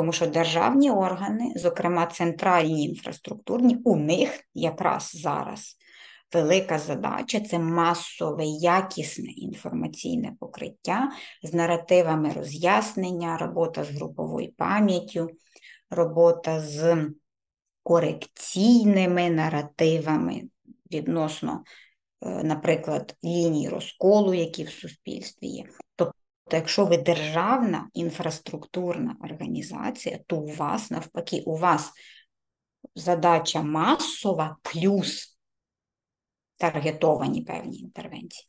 Тому 0.00 0.12
що 0.12 0.26
державні 0.26 0.90
органи, 0.90 1.52
зокрема 1.56 2.06
центральні 2.06 2.84
інфраструктурні, 2.84 3.78
у 3.84 3.96
них 3.96 4.40
якраз 4.54 5.10
зараз 5.14 5.76
велика 6.34 6.78
задача 6.78 7.40
це 7.40 7.58
масове, 7.58 8.44
якісне 8.46 9.30
інформаційне 9.30 10.36
покриття 10.40 11.10
з 11.42 11.54
наративами 11.54 12.32
роз'яснення, 12.32 13.36
робота 13.36 13.84
з 13.84 13.90
груповою 13.90 14.52
пам'яттю, 14.56 15.30
робота 15.90 16.60
з 16.60 17.06
корекційними 17.82 19.30
наративами 19.30 20.42
відносно, 20.92 21.64
е, 22.22 22.42
наприклад, 22.44 23.16
ліній 23.24 23.68
розколу, 23.68 24.34
які 24.34 24.64
в 24.64 24.70
суспільстві 24.70 25.46
є. 25.46 25.64
Тобто, 26.50 26.56
якщо 26.56 26.84
ви 26.84 26.96
державна 26.96 27.88
інфраструктурна 27.94 29.16
організація, 29.20 30.18
то 30.26 30.36
у 30.36 30.46
вас 30.46 30.90
навпаки, 30.90 31.42
у 31.46 31.56
вас 31.56 31.92
задача 32.94 33.62
масова 33.62 34.56
плюс 34.62 35.38
таргетовані 36.58 37.42
певні 37.42 37.78
інтервенції. 37.78 38.48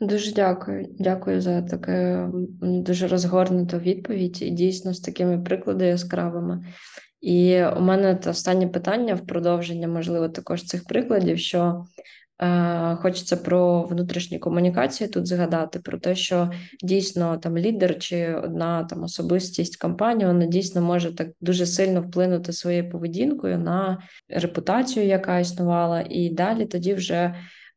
Дуже 0.00 0.32
дякую. 0.32 0.86
Дякую 0.98 1.40
за 1.40 1.62
таке 1.62 2.28
дуже 2.60 3.08
розгорнуту 3.08 3.78
відповідь 3.78 4.42
і 4.42 4.50
дійсно 4.50 4.94
з 4.94 5.00
такими 5.00 5.42
прикладами 5.42 5.90
яскравими. 5.90 6.66
І 7.20 7.64
у 7.64 7.80
мене 7.80 8.20
останнє 8.26 8.68
питання 8.68 9.14
в 9.14 9.26
продовження, 9.26 9.88
можливо, 9.88 10.28
також 10.28 10.64
цих 10.64 10.84
прикладів, 10.84 11.38
що 11.38 11.84
хочеться 12.96 13.36
про 13.36 13.82
внутрішні 13.82 14.38
комунікації 14.38 15.10
тут 15.10 15.26
згадати, 15.26 15.78
про 15.78 15.98
те, 15.98 16.14
що 16.14 16.50
дійсно 16.82 17.36
там 17.36 17.58
лідер 17.58 17.98
чи 17.98 18.34
одна 18.34 18.84
там 18.84 19.02
особистість 19.02 19.76
компанії, 19.76 20.26
вона 20.26 20.46
дійсно 20.46 20.82
може 20.82 21.14
так 21.14 21.28
дуже 21.40 21.66
сильно 21.66 22.02
вплинути 22.02 22.52
своєю 22.52 22.90
поведінкою 22.90 23.58
на 23.58 23.98
репутацію, 24.28 25.06
яка 25.06 25.38
існувала, 25.38 26.04
і 26.10 26.30
далі 26.30 26.66
тоді 26.66 26.94
вже. 26.94 27.34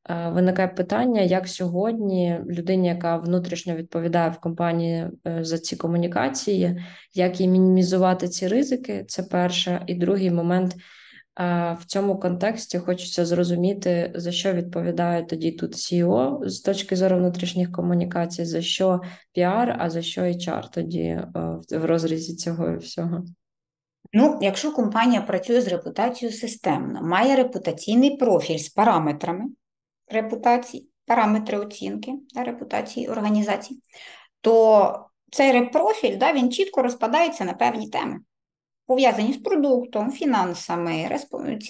Е, 0.09 0.29
виникає 0.29 0.67
питання, 0.67 1.21
як 1.21 1.47
сьогодні 1.47 2.39
людині, 2.49 2.87
яка 2.87 3.17
внутрішньо 3.17 3.75
відповідає 3.75 4.29
в 4.29 4.39
компанії 4.39 5.07
е, 5.27 5.43
за 5.43 5.57
ці 5.57 5.75
комунікації, 5.75 6.81
як 7.13 7.41
їй 7.41 7.47
мінімізувати 7.47 8.27
ці 8.27 8.47
ризики? 8.47 9.05
Це 9.07 9.23
перше. 9.23 9.81
І 9.87 9.95
другий 9.95 10.31
момент 10.31 10.75
е, 10.75 10.79
в 11.79 11.79
цьому 11.85 12.19
контексті 12.19 12.79
хочеться 12.79 13.25
зрозуміти, 13.25 14.11
за 14.15 14.31
що 14.31 14.53
відповідає 14.53 15.23
тоді 15.23 15.51
тут 15.51 15.75
CEO 15.75 16.49
з 16.49 16.61
точки 16.61 16.95
зору 16.95 17.17
внутрішніх 17.17 17.71
комунікацій, 17.71 18.45
за 18.45 18.61
що 18.61 19.01
піар, 19.33 19.75
а 19.79 19.89
за 19.89 20.01
що 20.01 20.21
HR 20.21 20.69
тоді 20.71 21.21
в 21.71 21.85
розрізі 21.85 22.35
цього 22.35 22.77
всього. 22.77 23.23
Ну, 24.13 24.39
якщо 24.41 24.71
компанія 24.71 25.21
працює 25.21 25.61
з 25.61 25.67
репутацією 25.67 26.37
системно, 26.37 27.01
має 27.03 27.35
репутаційний 27.35 28.17
профіль 28.17 28.57
з 28.57 28.69
параметрами, 28.69 29.45
репутації, 30.11 30.89
параметри 31.05 31.57
оцінки 31.57 32.11
да, 32.35 32.43
репутації 32.43 33.09
організації, 33.09 33.79
то 34.41 35.05
цей 35.31 35.51
реп-профіль 35.51 36.17
да, 36.17 36.33
він 36.33 36.51
чітко 36.51 36.81
розпадається 36.81 37.45
на 37.45 37.53
певні 37.53 37.89
теми. 37.89 38.19
Пов'язані 38.89 39.33
з 39.33 39.37
продуктом, 39.37 40.11
фінансами, 40.11 41.19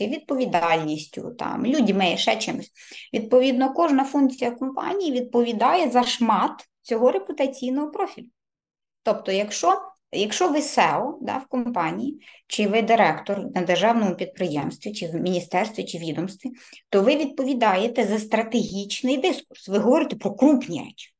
відповідальністю, 0.01 1.31
там, 1.31 1.65
людьми, 1.65 2.17
ще 2.17 2.35
чимось. 2.35 2.71
Відповідно, 3.13 3.73
кожна 3.73 4.03
функція 4.03 4.51
компанії 4.51 5.11
відповідає 5.11 5.89
за 5.89 6.03
шмат 6.03 6.51
цього 6.81 7.11
репутаційного 7.11 7.91
профілю. 7.91 8.25
Тобто, 9.03 9.31
якщо 9.31 9.81
якщо 10.11 10.49
ви 10.49 10.59
SEO 10.59 11.13
да, 11.21 11.37
в 11.37 11.45
компанії, 11.45 12.21
чи 12.47 12.67
ви 12.67 12.81
директор 12.81 13.45
на 13.55 13.61
державному 13.61 14.15
підприємстві, 14.15 14.93
чи 14.93 15.07
в 15.07 15.15
міністерстві, 15.15 15.83
чи 15.83 15.97
відомстві, 15.97 16.49
то 16.89 17.01
ви 17.01 17.15
відповідаєте 17.15 18.05
за 18.05 18.19
стратегічний 18.19 19.17
дискурс. 19.17 19.67
Ви 19.67 19.77
говорите 19.77 20.15
про 20.15 20.35
крупні 20.35 20.79
речі. 20.79 21.13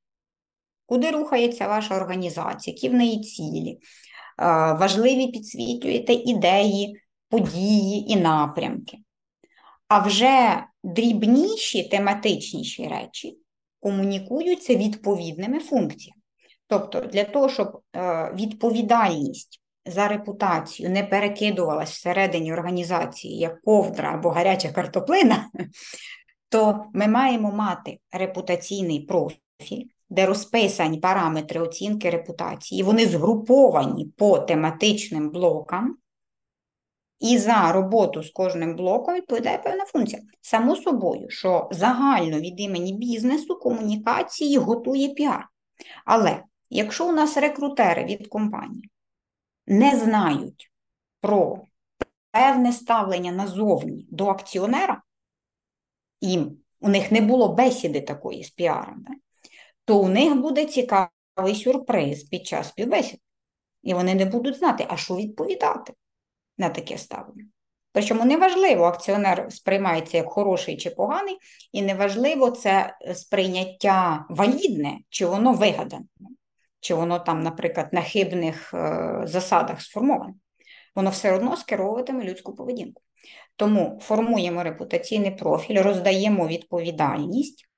Куди 0.86 1.12
рухається 1.12 1.68
ваша 1.68 1.96
організація, 1.96 2.74
які 2.74 2.90
в 2.90 2.94
неї 2.94 3.22
цілі, 3.22 3.80
важливі 4.80 5.28
підсвітлюєте 5.28 6.14
ідеї, 6.14 7.02
події 7.30 8.12
і 8.12 8.16
напрямки. 8.16 8.98
А 9.88 10.00
вже 10.00 10.64
дрібніші 10.84 11.84
тематичніші 11.84 12.88
речі 12.88 13.38
комунікуються 13.80 14.76
відповідними 14.76 15.60
функціями. 15.60 16.22
Тобто, 16.68 17.02
для 17.02 17.24
того, 17.24 17.50
щоб 17.50 17.82
е, 17.96 18.34
відповідальність 18.36 19.62
за 19.86 20.08
репутацію 20.08 20.90
не 20.90 21.04
перекидувалась 21.04 21.92
всередині 21.92 22.54
організації 22.54 23.38
як 23.38 23.62
ковдра 23.62 24.14
або 24.14 24.30
гаряча 24.30 24.72
картоплина, 24.72 25.50
то 26.50 26.86
ми 26.94 27.08
маємо 27.08 27.52
мати 27.52 28.00
репутаційний 28.12 29.00
профіль, 29.00 29.86
де 30.10 30.26
розписані 30.26 30.98
параметри 30.98 31.62
оцінки 31.62 32.10
репутації, 32.10 32.84
вони 32.84 33.06
згруповані 33.06 34.06
по 34.06 34.40
тематичним 34.40 35.30
блокам, 35.30 35.98
і 37.20 37.38
за 37.38 37.72
роботу 37.72 38.24
з 38.24 38.32
кожним 38.32 38.76
блоком 38.76 39.16
відповідає 39.16 39.58
певна 39.58 39.86
функція. 39.86 40.22
Само 40.42 40.76
собою, 40.76 41.30
що 41.30 41.70
загально 41.72 42.40
від 42.40 42.60
імені 42.60 42.94
бізнесу 42.94 43.56
комунікації 43.56 44.58
готує 44.58 45.10
піар. 45.10 45.50
Але 46.06 46.44
якщо 46.70 47.10
у 47.10 47.12
нас 47.12 47.38
рекрутери 47.38 48.06
від 48.06 48.28
компанії 48.28 48.90
не 49.68 49.96
знають 49.96 50.72
про 51.22 51.62
певне 52.32 52.74
ставлення 52.74 53.32
назовні 53.32 54.08
до 54.12 54.28
акціонера, 54.28 55.02
і 56.22 56.40
у 56.80 56.90
них 56.90 57.12
не 57.12 57.22
було 57.22 57.54
бесіди 57.54 58.02
такої 58.02 58.44
з 58.44 58.50
піаром, 58.50 59.06
да? 59.10 59.14
То 59.90 59.98
у 59.98 60.08
них 60.08 60.36
буде 60.36 60.66
цікавий 60.66 61.56
сюрприз 61.56 62.24
під 62.24 62.48
час 62.48 62.68
співбесід. 62.70 63.20
І 63.84 63.94
вони 63.94 64.16
не 64.16 64.26
будуть 64.26 64.58
знати, 64.58 64.86
а 64.90 64.98
що 64.98 65.16
відповідати 65.16 65.94
на 66.58 66.70
таке 66.70 66.98
ставлення. 66.98 67.46
Причому 67.92 68.26
неважливо, 68.26 68.84
акціонер 68.84 69.48
сприймається 69.50 70.18
як 70.18 70.30
хороший 70.30 70.78
чи 70.78 70.90
поганий, 70.90 71.38
і 71.72 71.82
неважливо 71.82 72.52
це 72.52 72.98
сприйняття 73.16 74.26
валідне, 74.30 74.98
чи 75.10 75.26
воно 75.26 75.54
вигадане, 75.54 76.06
чи 76.80 76.94
воно 76.94 77.20
там, 77.20 77.44
наприклад, 77.44 77.90
на 77.92 78.02
хибних 78.02 78.74
е, 78.74 79.22
засадах 79.26 79.82
сформоване. 79.82 80.34
Воно 80.96 81.10
все 81.10 81.36
одно 81.36 81.58
скеровуватиме 81.58 82.24
людську 82.24 82.56
поведінку. 82.56 83.02
Тому 83.56 84.00
формуємо 84.04 84.64
репутаційний 84.64 85.32
профіль, 85.32 85.82
роздаємо 85.82 86.48
відповідальність, 86.48 87.69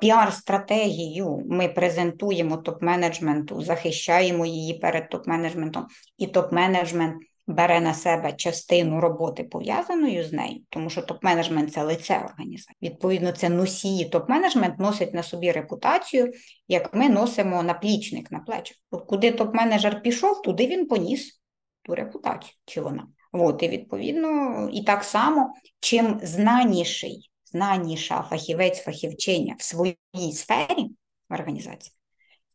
Піар-стратегію 0.00 1.42
ми 1.46 1.68
презентуємо 1.68 2.56
топ-менеджменту, 2.56 3.62
захищаємо 3.62 4.46
її 4.46 4.74
перед 4.74 5.04
топ-менеджментом, 5.14 5.84
і 6.18 6.26
топ-менеджмент 6.26 7.14
бере 7.46 7.80
на 7.80 7.94
себе 7.94 8.32
частину 8.32 9.00
роботи 9.00 9.44
пов'язаною 9.44 10.24
з 10.24 10.32
нею, 10.32 10.60
тому 10.68 10.90
що 10.90 11.00
топ-менеджмент 11.00 11.66
це 11.66 11.82
лице 11.82 12.14
організації. 12.14 12.76
Відповідно, 12.90 13.32
це 13.32 13.48
носії. 13.48 14.10
Топ-менеджмент 14.10 14.78
носить 14.78 15.14
на 15.14 15.22
собі 15.22 15.52
репутацію, 15.52 16.32
як 16.68 16.94
ми 16.94 17.08
носимо 17.08 17.62
наплічник 17.62 18.30
на 18.30 18.40
плечах. 18.40 18.76
Куди 19.06 19.30
топ-менеджер 19.30 20.02
пішов, 20.02 20.42
туди 20.42 20.66
він 20.66 20.86
поніс 20.86 21.40
ту 21.82 21.94
репутацію, 21.94 22.54
чи 22.64 22.80
вона. 22.80 23.06
От, 23.32 23.62
і 23.62 23.68
відповідно, 23.68 24.68
і 24.72 24.82
так 24.82 25.04
само, 25.04 25.54
чим 25.80 26.20
знаніший 26.22 27.30
знаніша 27.54 28.26
фахівець 28.30 28.82
фахівчиня 28.82 29.56
в 29.58 29.62
своїй 29.62 30.32
сфері 30.32 30.90
організації, 31.30 31.96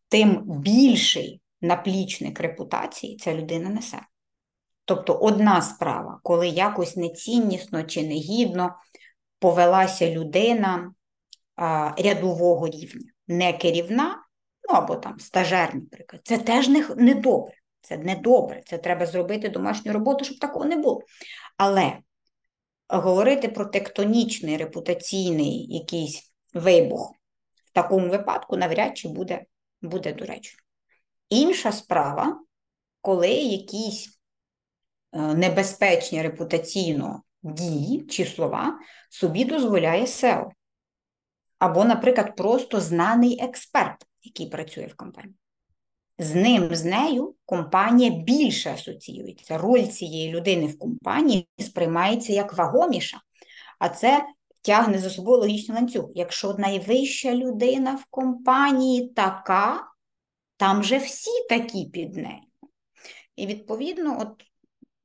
тим 0.10 0.43
більший 0.45 1.41
наплічник 1.62 2.39
репутації 2.39 3.18
ця 3.18 3.34
людина 3.34 3.70
несе. 3.70 4.02
Тобто 4.86 5.14
одна 5.14 5.62
справа, 5.62 6.20
коли 6.24 6.47
якось 6.47 6.95
неціннісно 6.95 7.84
чи 7.84 8.04
негідно 8.04 8.76
повелася 9.39 10.12
людина 10.12 10.93
а, 11.56 11.93
рядового 11.97 12.68
рівня, 12.68 13.12
не 13.28 13.54
керівна, 13.54 14.24
ну 14.70 14.76
або 14.76 14.95
там 14.95 15.20
стажер, 15.20 15.76
наприклад, 15.76 16.22
це 16.26 16.38
теж 16.38 16.68
не, 16.68 16.88
не 16.97 17.14
добре. 17.14 17.54
Це 17.82 17.97
не 17.97 18.16
добре, 18.16 18.62
це 18.66 18.78
треба 18.78 19.06
зробити 19.06 19.50
домашню 19.50 19.93
роботу, 19.93 20.26
щоб 20.26 20.39
такого 20.39 20.66
не 20.66 20.76
було. 20.76 21.02
Але 21.58 21.97
говорити 22.90 23.48
про 23.48 23.66
тектонічний 23.66 24.58
репутаційний 24.58 25.66
якийсь 25.76 26.34
вибух 26.54 27.16
в 27.56 27.74
такому 27.74 28.10
випадку 28.10 28.58
навряд 28.58 28.98
чи 28.98 29.08
буде, 29.08 29.46
буде 29.82 30.14
доречно. 30.14 30.60
Інша 31.30 31.72
справа, 31.72 32.40
коли 33.02 33.30
якісь 33.30 34.20
е, 35.14 35.20
небезпечні 35.20 36.22
репутаційно 36.22 37.24
дії 37.44 38.02
чи 38.02 38.26
слова 38.26 38.80
собі 39.10 39.46
дозволяє 39.46 40.06
SEO. 40.06 40.50
Або, 41.60 41.86
наприклад, 41.86 42.36
просто 42.36 42.82
знаний 42.82 43.44
експерт, 43.44 44.06
який 44.22 44.50
працює 44.50 44.86
в 44.86 44.96
компанії 44.96 45.36
з 46.20 46.36
ним, 46.36 46.76
з 46.76 46.86
нею 46.86 47.36
компанія 47.46 48.10
більше 48.10 48.72
асоціюється. 48.74 49.58
Роль 49.58 49.84
цієї 49.84 50.32
людини 50.32 50.68
в 50.68 50.80
компанії 50.80 51.48
сприймається 51.60 52.34
як 52.34 52.54
вагоміша, 52.54 53.18
а 53.80 53.90
це 53.90 54.26
тягне 54.62 54.98
за 55.00 55.10
собою 55.10 55.42
логічний 55.42 55.78
ланцюг. 55.78 56.10
Якщо 56.16 56.54
найвища 56.54 57.36
людина 57.36 57.96
в 57.96 58.06
компанії 58.10 59.08
така, 59.16 59.88
там 60.58 60.84
же 60.84 60.98
всі 60.98 61.32
такі 61.50 61.86
під 61.86 62.16
нею. 62.16 62.42
І, 63.36 63.48
відповідно, 63.48 64.18
от 64.22 64.44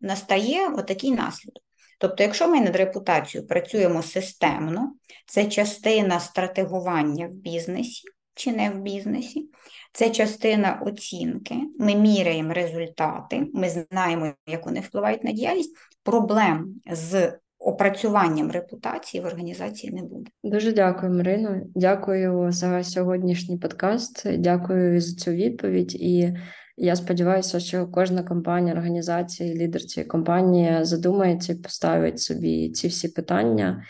настає 0.01 0.69
отакий 0.69 1.11
наслідок. 1.11 1.65
Тобто, 1.99 2.23
якщо 2.23 2.49
ми 2.49 2.61
над 2.61 2.77
репутацією 2.77 3.49
працюємо 3.49 4.03
системно, 4.03 4.95
це 5.27 5.47
частина 5.47 6.21
стратегування 6.21 7.27
в 7.27 7.31
бізнесі 7.31 8.03
чи 8.35 8.53
не 8.53 8.71
в 8.71 8.79
бізнесі, 8.79 9.49
це 9.95 10.11
частина 10.11 10.80
оцінки, 10.86 11.55
ми 11.78 11.95
міряємо 11.95 12.53
результати, 12.53 13.47
ми 13.55 13.68
знаємо, 13.68 14.32
як 14.47 14.66
вони 14.66 14.80
впливають 14.80 15.24
на 15.24 15.32
діяльність. 15.32 15.76
Проблем 16.03 16.74
з 16.92 17.32
опрацюванням 17.59 18.51
репутації 18.51 19.22
в 19.22 19.26
організації 19.26 19.92
не 19.92 20.03
буде. 20.03 20.30
Дуже 20.45 20.72
дякую, 20.72 21.12
Марино. 21.12 21.61
Дякую 21.74 22.53
за 22.53 22.84
сьогоднішній 22.84 23.59
подкаст. 23.59 24.26
Дякую 24.38 25.01
за 25.01 25.16
цю 25.16 25.30
відповідь. 25.30 25.95
І 25.95 26.32
я 26.76 26.97
сподіваюся, 26.97 27.61
що 27.61 27.86
кожна 27.86 28.22
компанія, 28.22 28.74
організація, 28.74 29.55
лідер 29.55 29.84
цієї 29.84 30.09
компанії 30.09 30.84
задумається 30.84 31.53
і 31.53 31.57
поставить 31.57 32.20
собі 32.20 32.70
ці 32.70 32.88
всі 32.88 33.09
питання 33.09 33.84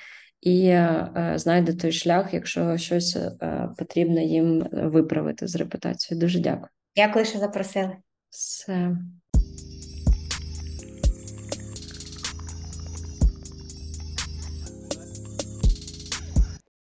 і 0.44 0.66
е, 0.66 1.32
знайде 1.36 1.74
той 1.74 1.92
шлях, 1.92 2.34
якщо 2.34 2.76
щось 2.76 3.16
е, 3.16 3.68
потрібно 3.78 4.20
їм 4.20 4.68
виправити 4.72 5.46
з 5.46 5.56
репутацією. 5.56 6.20
Дуже 6.20 6.40
дякую. 6.40 6.68
Дякую, 6.96 7.24
що 7.24 7.38
запросили. 7.38 7.96
Все. 8.30 8.96